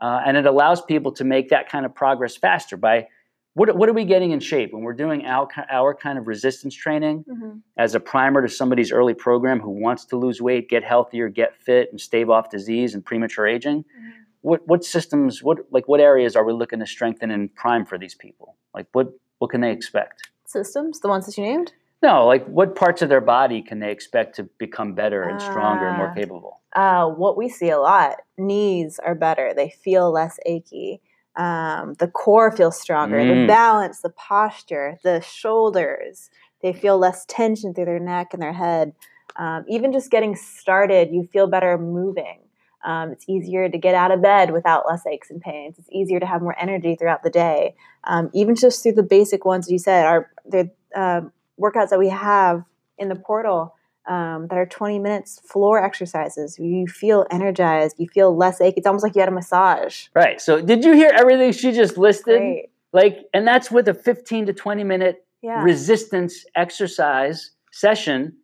uh, 0.00 0.20
and 0.26 0.36
it 0.36 0.46
allows 0.46 0.82
people 0.82 1.12
to 1.12 1.24
make 1.24 1.50
that 1.50 1.68
kind 1.68 1.86
of 1.86 1.94
progress 1.94 2.36
faster 2.36 2.76
by 2.76 3.06
what, 3.54 3.76
what 3.76 3.88
are 3.88 3.92
we 3.92 4.04
getting 4.04 4.32
in 4.32 4.40
shape? 4.40 4.72
When 4.72 4.82
we're 4.82 4.92
doing 4.92 5.24
our, 5.26 5.48
our 5.70 5.94
kind 5.94 6.18
of 6.18 6.26
resistance 6.26 6.74
training 6.74 7.24
mm-hmm. 7.28 7.58
as 7.76 7.94
a 7.94 8.00
primer 8.00 8.42
to 8.42 8.48
somebody's 8.48 8.90
early 8.90 9.14
program 9.14 9.60
who 9.60 9.70
wants 9.70 10.04
to 10.06 10.16
lose 10.16 10.42
weight, 10.42 10.68
get 10.68 10.82
healthier, 10.82 11.28
get 11.28 11.56
fit, 11.56 11.88
and 11.90 12.00
stave 12.00 12.28
off 12.28 12.50
disease 12.50 12.94
and 12.94 13.04
premature 13.04 13.46
aging? 13.46 13.84
Mm-hmm. 13.84 14.10
what 14.40 14.66
what 14.66 14.84
systems 14.84 15.42
what 15.42 15.58
like 15.70 15.86
what 15.88 16.00
areas 16.00 16.36
are 16.36 16.44
we 16.44 16.52
looking 16.52 16.80
to 16.80 16.86
strengthen 16.86 17.30
and 17.30 17.54
prime 17.54 17.86
for 17.86 17.96
these 17.96 18.14
people? 18.14 18.56
Like 18.74 18.86
what 18.92 19.08
what 19.38 19.50
can 19.50 19.60
they 19.60 19.70
expect? 19.70 20.28
Systems? 20.46 21.00
The 21.00 21.08
ones 21.08 21.26
that 21.26 21.38
you 21.38 21.44
named? 21.44 21.72
No 22.02 22.26
like 22.26 22.44
what 22.46 22.74
parts 22.74 23.02
of 23.02 23.08
their 23.08 23.20
body 23.20 23.62
can 23.62 23.78
they 23.78 23.92
expect 23.92 24.34
to 24.36 24.44
become 24.58 24.94
better 24.94 25.22
and 25.22 25.40
stronger 25.40 25.86
uh, 25.86 25.90
and 25.90 25.98
more 25.98 26.10
ah. 26.10 26.14
capable? 26.14 26.60
Uh, 26.74 27.06
what 27.06 27.36
we 27.36 27.48
see 27.48 27.70
a 27.70 27.78
lot 27.78 28.16
knees 28.36 28.98
are 28.98 29.14
better. 29.14 29.52
They 29.54 29.70
feel 29.70 30.10
less 30.10 30.40
achy 30.44 31.00
um, 31.36 31.94
the 31.94 32.08
core 32.08 32.54
feels 32.54 32.80
stronger 32.80 33.16
mm. 33.16 33.42
the 33.42 33.46
balance 33.46 34.00
the 34.00 34.10
posture 34.10 34.98
the 35.02 35.20
shoulders 35.20 36.30
they 36.62 36.72
feel 36.72 36.98
less 36.98 37.24
tension 37.26 37.74
through 37.74 37.84
their 37.84 37.98
neck 37.98 38.28
and 38.32 38.42
their 38.42 38.52
head 38.52 38.92
um, 39.36 39.64
even 39.68 39.92
just 39.92 40.10
getting 40.10 40.36
started 40.36 41.10
you 41.10 41.28
feel 41.32 41.46
better 41.46 41.76
moving 41.78 42.38
um, 42.84 43.12
it's 43.12 43.24
easier 43.28 43.68
to 43.68 43.78
get 43.78 43.94
out 43.94 44.10
of 44.10 44.22
bed 44.22 44.52
without 44.52 44.86
less 44.86 45.06
aches 45.06 45.30
and 45.30 45.40
pains. 45.40 45.78
It's 45.78 45.88
easier 45.90 46.20
to 46.20 46.26
have 46.26 46.42
more 46.42 46.54
energy 46.60 46.94
throughout 46.94 47.22
the 47.22 47.30
day. 47.30 47.74
Um, 48.04 48.30
even 48.34 48.54
just 48.54 48.82
through 48.82 48.92
the 48.92 49.02
basic 49.02 49.44
ones 49.44 49.70
you 49.70 49.78
said 49.78 50.04
are 50.04 50.30
the 50.44 50.70
uh, 50.94 51.22
workouts 51.58 51.88
that 51.88 51.98
we 51.98 52.10
have 52.10 52.62
in 52.98 53.08
the 53.08 53.16
portal 53.16 53.73
um, 54.06 54.48
that 54.48 54.58
are 54.58 54.66
20 54.66 54.98
minutes 54.98 55.40
floor 55.44 55.82
exercises. 55.82 56.58
You 56.58 56.86
feel 56.86 57.26
energized. 57.30 57.96
You 57.98 58.08
feel 58.08 58.36
less 58.36 58.60
ache. 58.60 58.74
It's 58.76 58.86
almost 58.86 59.02
like 59.02 59.14
you 59.14 59.20
had 59.20 59.28
a 59.28 59.32
massage. 59.32 60.06
Right. 60.14 60.40
So 60.40 60.60
did 60.60 60.84
you 60.84 60.92
hear 60.92 61.10
everything 61.14 61.52
she 61.52 61.72
just 61.72 61.96
listed? 61.96 62.38
Great. 62.38 62.70
Like, 62.92 63.26
and 63.32 63.46
that's 63.46 63.70
with 63.70 63.88
a 63.88 63.94
15 63.94 64.46
to 64.46 64.52
20 64.52 64.84
minute 64.84 65.26
yeah. 65.42 65.62
resistance 65.62 66.44
exercise 66.54 67.50
session. 67.72 68.36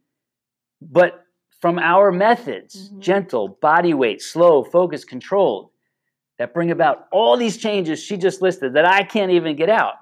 But 0.82 1.24
from 1.60 1.78
our 1.78 2.10
methods 2.10 2.88
mm-hmm. 2.88 3.00
gentle, 3.00 3.58
body 3.60 3.94
weight, 3.94 4.22
slow, 4.22 4.64
focused, 4.64 5.08
controlled 5.08 5.70
that 6.38 6.54
bring 6.54 6.70
about 6.70 7.06
all 7.12 7.36
these 7.36 7.58
changes 7.58 8.02
she 8.02 8.16
just 8.16 8.40
listed 8.40 8.72
that 8.74 8.86
I 8.86 9.02
can't 9.02 9.30
even 9.30 9.56
get 9.56 9.68
out. 9.68 9.94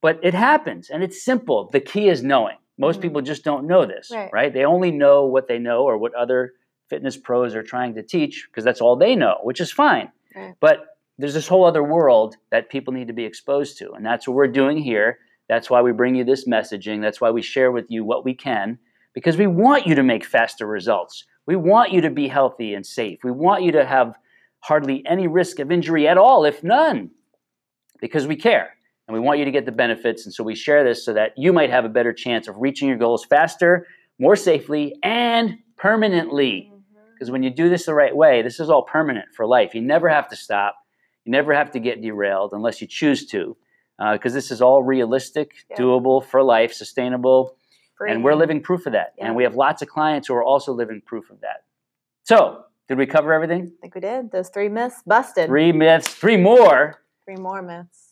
But 0.00 0.20
it 0.22 0.34
happens 0.34 0.88
and 0.88 1.02
it's 1.02 1.22
simple. 1.22 1.68
The 1.72 1.80
key 1.80 2.08
is 2.08 2.22
knowing. 2.22 2.56
Most 2.80 2.96
mm-hmm. 2.96 3.02
people 3.02 3.22
just 3.22 3.44
don't 3.44 3.66
know 3.66 3.84
this, 3.86 4.10
right. 4.12 4.30
right? 4.32 4.52
They 4.52 4.64
only 4.64 4.90
know 4.90 5.26
what 5.26 5.46
they 5.46 5.58
know 5.58 5.82
or 5.82 5.98
what 5.98 6.14
other 6.14 6.54
fitness 6.88 7.16
pros 7.16 7.54
are 7.54 7.62
trying 7.62 7.94
to 7.94 8.02
teach 8.02 8.48
because 8.50 8.64
that's 8.64 8.80
all 8.80 8.96
they 8.96 9.14
know, 9.14 9.36
which 9.42 9.60
is 9.60 9.70
fine. 9.70 10.10
Right. 10.34 10.54
But 10.60 10.78
there's 11.18 11.34
this 11.34 11.46
whole 11.46 11.64
other 11.64 11.84
world 11.84 12.36
that 12.50 12.70
people 12.70 12.92
need 12.92 13.08
to 13.08 13.12
be 13.12 13.24
exposed 13.24 13.78
to. 13.78 13.92
And 13.92 14.04
that's 14.04 14.26
what 14.26 14.34
we're 14.34 14.48
doing 14.48 14.78
here. 14.78 15.18
That's 15.48 15.68
why 15.68 15.82
we 15.82 15.92
bring 15.92 16.14
you 16.14 16.24
this 16.24 16.48
messaging. 16.48 17.02
That's 17.02 17.20
why 17.20 17.30
we 17.30 17.42
share 17.42 17.70
with 17.70 17.90
you 17.90 18.04
what 18.04 18.24
we 18.24 18.34
can 18.34 18.78
because 19.12 19.36
we 19.36 19.46
want 19.46 19.86
you 19.86 19.94
to 19.94 20.02
make 20.02 20.24
faster 20.24 20.66
results. 20.66 21.24
We 21.46 21.56
want 21.56 21.92
you 21.92 22.00
to 22.02 22.10
be 22.10 22.28
healthy 22.28 22.74
and 22.74 22.86
safe. 22.86 23.18
We 23.24 23.32
want 23.32 23.62
you 23.62 23.72
to 23.72 23.84
have 23.84 24.16
hardly 24.60 25.04
any 25.06 25.26
risk 25.26 25.58
of 25.58 25.72
injury 25.72 26.06
at 26.06 26.18
all, 26.18 26.44
if 26.44 26.62
none, 26.62 27.10
because 28.00 28.26
we 28.26 28.36
care. 28.36 28.76
And 29.10 29.14
we 29.18 29.26
want 29.26 29.40
you 29.40 29.44
to 29.44 29.50
get 29.50 29.66
the 29.66 29.72
benefits. 29.72 30.24
And 30.24 30.32
so 30.32 30.44
we 30.44 30.54
share 30.54 30.84
this 30.84 31.04
so 31.04 31.12
that 31.14 31.32
you 31.36 31.52
might 31.52 31.68
have 31.68 31.84
a 31.84 31.88
better 31.88 32.12
chance 32.12 32.46
of 32.46 32.54
reaching 32.58 32.86
your 32.86 32.96
goals 32.96 33.24
faster, 33.24 33.88
more 34.20 34.36
safely, 34.36 34.94
and 35.02 35.58
permanently. 35.76 36.72
Because 37.12 37.26
mm-hmm. 37.26 37.32
when 37.32 37.42
you 37.42 37.50
do 37.50 37.68
this 37.68 37.86
the 37.86 37.94
right 37.94 38.14
way, 38.14 38.40
this 38.42 38.60
is 38.60 38.70
all 38.70 38.82
permanent 38.84 39.26
for 39.34 39.46
life. 39.46 39.74
You 39.74 39.80
never 39.80 40.08
have 40.08 40.28
to 40.28 40.36
stop. 40.36 40.76
You 41.24 41.32
never 41.32 41.52
have 41.52 41.72
to 41.72 41.80
get 41.80 42.00
derailed 42.00 42.52
unless 42.52 42.80
you 42.80 42.86
choose 42.86 43.26
to, 43.26 43.56
because 44.12 44.32
this 44.32 44.52
is 44.52 44.62
all 44.62 44.84
realistic, 44.84 45.54
Yeah. 45.68 45.78
doable 45.78 46.24
for 46.24 46.40
life, 46.40 46.72
sustainable, 46.72 47.56
and 47.98 48.22
we're 48.22 48.36
living 48.36 48.62
proof 48.62 48.86
of 48.86 48.92
that. 48.92 49.14
Yeah. 49.18 49.26
And 49.26 49.34
we 49.34 49.42
have 49.42 49.56
lots 49.56 49.82
of 49.82 49.88
clients 49.88 50.28
who 50.28 50.34
are 50.34 50.44
also 50.44 50.72
living 50.72 51.02
proof 51.04 51.30
of 51.30 51.40
that. 51.40 51.64
So, 52.22 52.62
did 52.88 52.96
we 52.96 53.06
cover 53.06 53.32
everything? 53.32 53.72
I 53.78 53.80
think 53.80 53.96
we 53.96 54.00
did. 54.02 54.30
Those 54.30 54.50
three 54.50 54.68
myths 54.68 55.02
busted. 55.04 55.48
Three 55.48 55.72
myths, 55.72 56.14
three 56.14 56.36
more 56.36 57.00
Three 57.24 57.34
more 57.36 57.60
myths. 57.60 58.09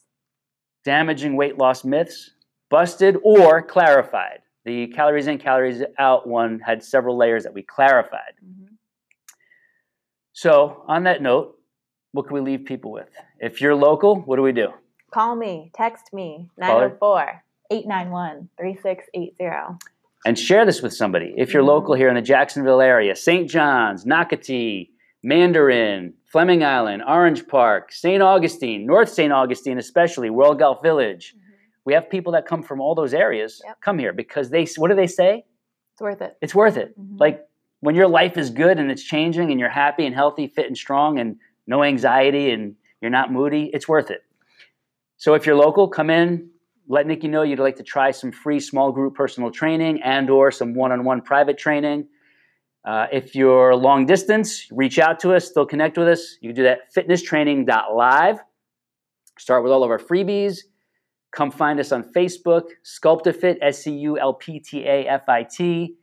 Damaging 0.92 1.37
weight 1.37 1.59
loss 1.59 1.85
myths, 1.85 2.31
busted 2.70 3.18
or 3.22 3.61
clarified. 3.61 4.38
The 4.64 4.87
calories 4.87 5.27
in, 5.27 5.37
calories 5.37 5.83
out 5.98 6.27
one 6.27 6.61
had 6.61 6.83
several 6.83 7.14
layers 7.18 7.42
that 7.44 7.53
we 7.53 7.62
clarified. 7.62 8.33
Mhm. 8.42 8.68
So, 10.33 10.85
on 10.88 11.03
that 11.03 11.20
note, 11.20 11.59
what 12.12 12.27
can 12.27 12.33
we 12.35 12.40
leave 12.40 12.64
people 12.64 12.90
with? 12.90 13.11
If 13.38 13.61
you're 13.61 13.74
local, 13.74 14.16
what 14.22 14.37
do 14.37 14.42
we 14.42 14.53
do? 14.53 14.68
Call 15.11 15.37
me, 15.37 15.70
text 15.74 16.14
me, 16.14 16.48
Caller. 16.59 16.88
904 16.88 17.42
891 17.70 18.48
3680. 18.57 19.77
And 20.24 20.38
share 20.38 20.64
this 20.64 20.81
with 20.81 20.94
somebody. 20.94 21.35
If 21.37 21.53
you're 21.53 21.62
Mhm. 21.62 21.66
local 21.77 21.94
here 21.96 22.09
in 22.09 22.14
the 22.14 22.22
Jacksonville 22.22 22.81
area, 22.81 23.14
St. 23.14 23.48
John's, 23.48 24.07
Nocatee, 24.07 24.88
Mandarin, 25.22 26.14
Fleming 26.26 26.62
Island, 26.64 27.02
Orange 27.07 27.46
Park, 27.48 27.92
St. 27.92 28.22
Augustine, 28.22 28.87
North 28.87 29.09
St. 29.09 29.33
Augustine, 29.33 29.78
especially 29.78 30.31
World 30.31 30.59
Golf 30.59 30.83
Village. 30.83 31.35
We 31.85 31.92
have 31.94 32.09
people 32.11 32.33
that 32.33 32.46
come 32.46 32.62
from 32.62 32.81
all 32.81 32.94
those 32.94 33.14
areas 33.14 33.61
Yep. 33.64 33.81
come 33.81 33.98
here 33.98 34.12
because 34.12 34.50
they, 34.50 34.66
what 34.76 34.88
do 34.88 34.94
they 34.94 35.07
say? 35.07 35.44
It's 35.94 36.00
worth 36.02 36.22
it. 36.22 36.37
It's 36.40 36.54
worth 36.54 36.76
it. 36.76 36.98
Mhm. 36.98 37.18
Like 37.18 37.44
when 37.81 37.94
your 37.94 38.07
life 38.09 38.37
is 38.37 38.50
good 38.50 38.78
and 38.78 38.90
it's 38.90 39.02
changing 39.02 39.50
and 39.50 39.59
you're 39.59 39.68
happy 39.68 40.04
and 40.07 40.14
healthy, 40.14 40.46
fit 40.46 40.66
and 40.66 40.76
strong 40.76 41.18
and 41.18 41.37
no 41.66 41.83
anxiety 41.83 42.50
and 42.50 42.76
you're 43.00 43.11
not 43.11 43.33
moody, 43.33 43.70
it's 43.72 43.88
worth 43.88 44.11
it. 44.11 44.22
So 45.16 45.35
if 45.35 45.46
you're 45.46 45.57
local, 45.57 45.88
come 45.88 46.11
in, 46.11 46.50
let 46.88 47.07
Nikki 47.07 47.26
know 47.28 47.42
you'd 47.42 47.59
like 47.59 47.76
to 47.76 47.83
try 47.83 48.11
some 48.12 48.31
free 48.33 48.61
small 48.61 48.92
group 48.92 49.14
personal 49.14 49.50
training 49.50 50.00
and 50.02 50.31
or 50.31 50.50
some 50.50 50.74
one-on-one 50.74 51.22
private 51.22 51.59
training. 51.59 52.07
Uh, 52.88 53.07
if 53.12 53.35
you're 53.35 53.77
long 53.77 54.07
distance, 54.07 54.66
reach 54.72 54.98
out 54.98 55.20
to 55.20 55.35
us, 55.35 55.46
still 55.46 55.66
connect 55.66 55.98
with 55.98 56.09
us. 56.09 56.38
You 56.40 56.48
can 56.48 56.57
do 56.57 56.62
that 56.62 56.79
at 56.87 56.94
fitnesstraining.live. 56.94 58.38
Start 59.38 59.62
with 59.62 59.72
all 59.72 59.85
of 59.85 59.90
our 59.90 59.98
freebies. 59.98 60.61
Come 61.31 61.51
find 61.51 61.79
us 61.81 61.92
on 61.92 62.03
Facebook, 62.03 62.62
Sculptafit, 62.87 63.59
S 63.61 63.85
C 63.85 63.90
U 63.90 64.18
L 64.18 64.33
P 64.33 64.59
T 64.59 64.87
A 64.87 65.07
F 65.07 65.29
I 65.29 65.42
T. 65.42 65.96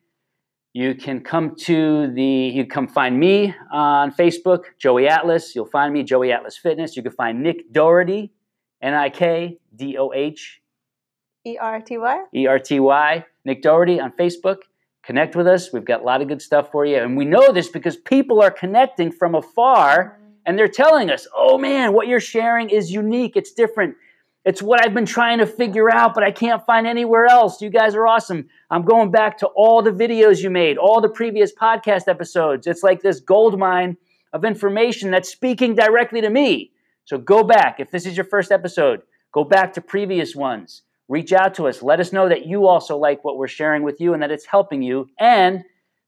You 0.74 0.94
can 0.94 1.22
come 1.22 1.56
to 1.62 2.14
the, 2.14 2.24
you 2.24 2.68
come 2.68 2.88
find 2.88 3.20
me 3.20 3.56
on 3.72 4.12
Facebook, 4.12 4.66
Joey 4.78 5.08
Atlas. 5.08 5.56
You'll 5.56 5.66
find 5.66 5.92
me, 5.92 6.04
Joey 6.04 6.32
Atlas 6.32 6.56
Fitness. 6.56 6.96
You 6.96 7.02
can 7.02 7.14
find 7.14 7.42
Nick 7.42 7.74
Doherty, 7.74 8.32
N 8.84 8.94
I 8.94 9.10
K 9.10 9.58
D 9.76 9.98
O 9.98 10.14
H 10.14 10.62
E 11.48 11.58
R 11.58 11.82
T 11.82 11.98
Y? 11.98 12.26
E 12.36 12.46
R 12.46 12.60
T 12.60 12.80
Y, 12.80 13.26
Nick 13.44 13.64
Doherty 13.64 14.00
on 14.00 14.12
Facebook. 14.12 14.58
Connect 15.06 15.36
with 15.36 15.46
us. 15.46 15.72
We've 15.72 15.86
got 15.86 16.02
a 16.02 16.04
lot 16.04 16.22
of 16.22 16.28
good 16.28 16.42
stuff 16.42 16.72
for 16.72 16.84
you. 16.86 16.98
And 16.98 17.16
we 17.16 17.26
know 17.26 17.52
this 17.52 17.68
because 17.68 17.96
people 17.96 18.42
are 18.42 18.50
connecting 18.50 19.12
from 19.12 19.36
afar 19.36 20.18
and 20.46 20.58
they're 20.58 20.68
telling 20.68 21.12
us, 21.12 21.28
oh 21.36 21.58
man, 21.60 21.94
what 21.94 22.08
you're 22.08 22.20
sharing 22.20 22.70
is 22.70 22.92
unique. 22.92 23.36
It's 23.36 23.54
different. 23.54 23.96
It's 24.46 24.62
what 24.62 24.84
I've 24.84 24.94
been 24.94 25.06
trying 25.06 25.40
to 25.40 25.48
figure 25.48 25.92
out, 25.92 26.14
but 26.14 26.24
I 26.24 26.32
can't 26.32 26.66
find 26.66 26.86
anywhere 26.86 27.26
else. 27.26 27.62
You 27.62 27.70
guys 27.70 27.96
are 27.96 28.08
awesome. 28.08 28.48
I'm 28.70 28.84
going 28.84 29.12
back 29.12 29.40
to 29.40 29.48
all 29.48 29.82
the 29.82 29.92
videos 29.92 30.42
you 30.42 30.50
made, 30.50 30.78
all 30.78 31.02
the 31.02 31.10
previous 31.10 31.52
podcast 31.54 32.08
episodes. 32.08 32.66
It's 32.68 32.84
like 32.84 33.02
this 33.02 33.20
gold 33.20 33.58
mine 33.60 33.98
of 34.34 34.44
information 34.44 35.12
that's 35.12 35.30
speaking 35.30 35.76
directly 35.76 36.22
to 36.22 36.30
me. 36.30 36.72
So 37.06 37.18
go 37.18 37.44
back. 37.44 37.80
If 37.80 37.92
this 37.92 38.06
is 38.06 38.18
your 38.18 38.26
first 38.26 38.52
episode, 38.52 39.02
go 39.32 39.44
back 39.44 39.74
to 39.74 39.82
previous 39.82 40.36
ones. 40.36 40.82
Reach 41.08 41.34
out 41.34 41.54
to 41.56 41.68
us. 41.68 41.84
Let 41.84 42.00
us 42.00 42.12
know 42.12 42.28
that 42.30 42.46
you 42.46 42.68
also 42.68 42.98
like 42.98 43.24
what 43.24 43.38
we're 43.38 43.48
sharing 43.48 43.84
with 43.84 44.02
you 44.02 44.14
and 44.14 44.24
that 44.24 44.32
it's 44.32 44.46
helping 44.46 44.82
you. 44.82 45.08
And 45.20 45.64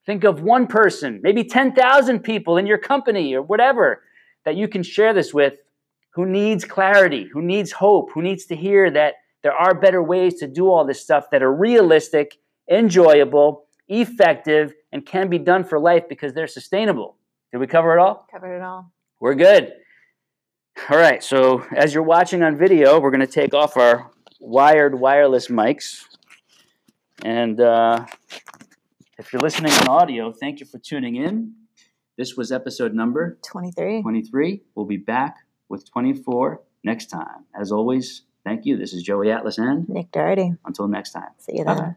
think 0.06 0.24
of 0.24 0.42
one 0.42 0.68
person, 0.68 1.20
maybe 1.22 1.44
10,000 1.44 2.20
people 2.22 2.58
in 2.58 2.66
your 2.66 2.78
company 2.78 3.34
or 3.36 3.42
whatever 3.42 4.04
that 4.46 4.56
you 4.56 4.68
can 4.68 4.82
share 4.82 5.14
this 5.14 5.34
with 5.34 5.54
who 6.12 6.26
needs 6.26 6.66
clarity, 6.66 7.28
who 7.32 7.42
needs 7.42 7.72
hope, 7.72 8.10
who 8.14 8.22
needs 8.24 8.46
to 8.46 8.56
hear 8.56 8.90
that 8.90 9.16
there 9.44 9.54
are 9.54 9.76
better 9.76 10.02
ways 10.02 10.36
to 10.40 10.48
do 10.48 10.70
all 10.72 10.84
this 10.84 11.02
stuff 11.02 11.30
that 11.32 11.44
are 11.44 11.54
realistic, 11.54 12.38
enjoyable, 12.72 13.66
effective, 13.88 14.74
and 14.92 15.06
can 15.06 15.30
be 15.30 15.38
done 15.38 15.64
for 15.64 15.80
life 15.80 16.10
because 16.10 16.34
they're 16.34 16.48
sustainable. 16.48 17.18
Did 17.52 17.60
we 17.60 17.68
cover 17.68 17.96
it 17.96 18.00
all? 18.00 18.26
Covered 18.32 18.58
it 18.58 18.64
all. 18.64 18.92
We're 19.20 19.36
good. 19.36 19.74
All 20.90 20.98
right, 20.98 21.24
so 21.24 21.66
as 21.76 21.94
you're 21.94 22.04
watching 22.04 22.44
on 22.44 22.58
video, 22.58 23.00
we're 23.00 23.12
going 23.12 23.22
to 23.22 23.28
take 23.28 23.54
off 23.54 23.78
our 23.78 24.12
wired 24.39 25.00
wireless 25.00 25.47
mics. 25.47 26.04
And 27.23 27.60
uh, 27.60 28.06
if 29.17 29.34
you're 29.34 29.41
listening 29.41 29.71
on 29.73 29.88
audio, 29.88 30.32
thank 30.32 30.60
you 30.60 30.65
for 30.65 30.78
tuning 30.80 31.15
in. 31.15 31.54
This 32.17 32.36
was 32.36 32.52
episode 32.52 32.93
number 32.93 33.38
23. 33.47 34.02
23. 34.02 34.62
We'll 34.76 34.86
be 34.86 34.97
back 34.97 35.38
with 35.69 35.89
24 35.91 36.62
next 36.84 37.08
time. 37.08 37.45
As 37.60 37.71
always, 37.71 38.23
thank 38.43 38.65
you. 38.65 38.78
This 38.78 38.93
is 38.93 39.04
Joey 39.04 39.32
Atlas, 39.32 39.58
and 39.58 39.88
Nick 39.89 40.12
Doherty. 40.12 40.54
until 40.65 40.88
next 40.88 41.12
time. 41.12 41.30
See 41.38 41.58
you 41.58 41.65
Bye-bye. 41.65 41.82
then. 41.82 41.95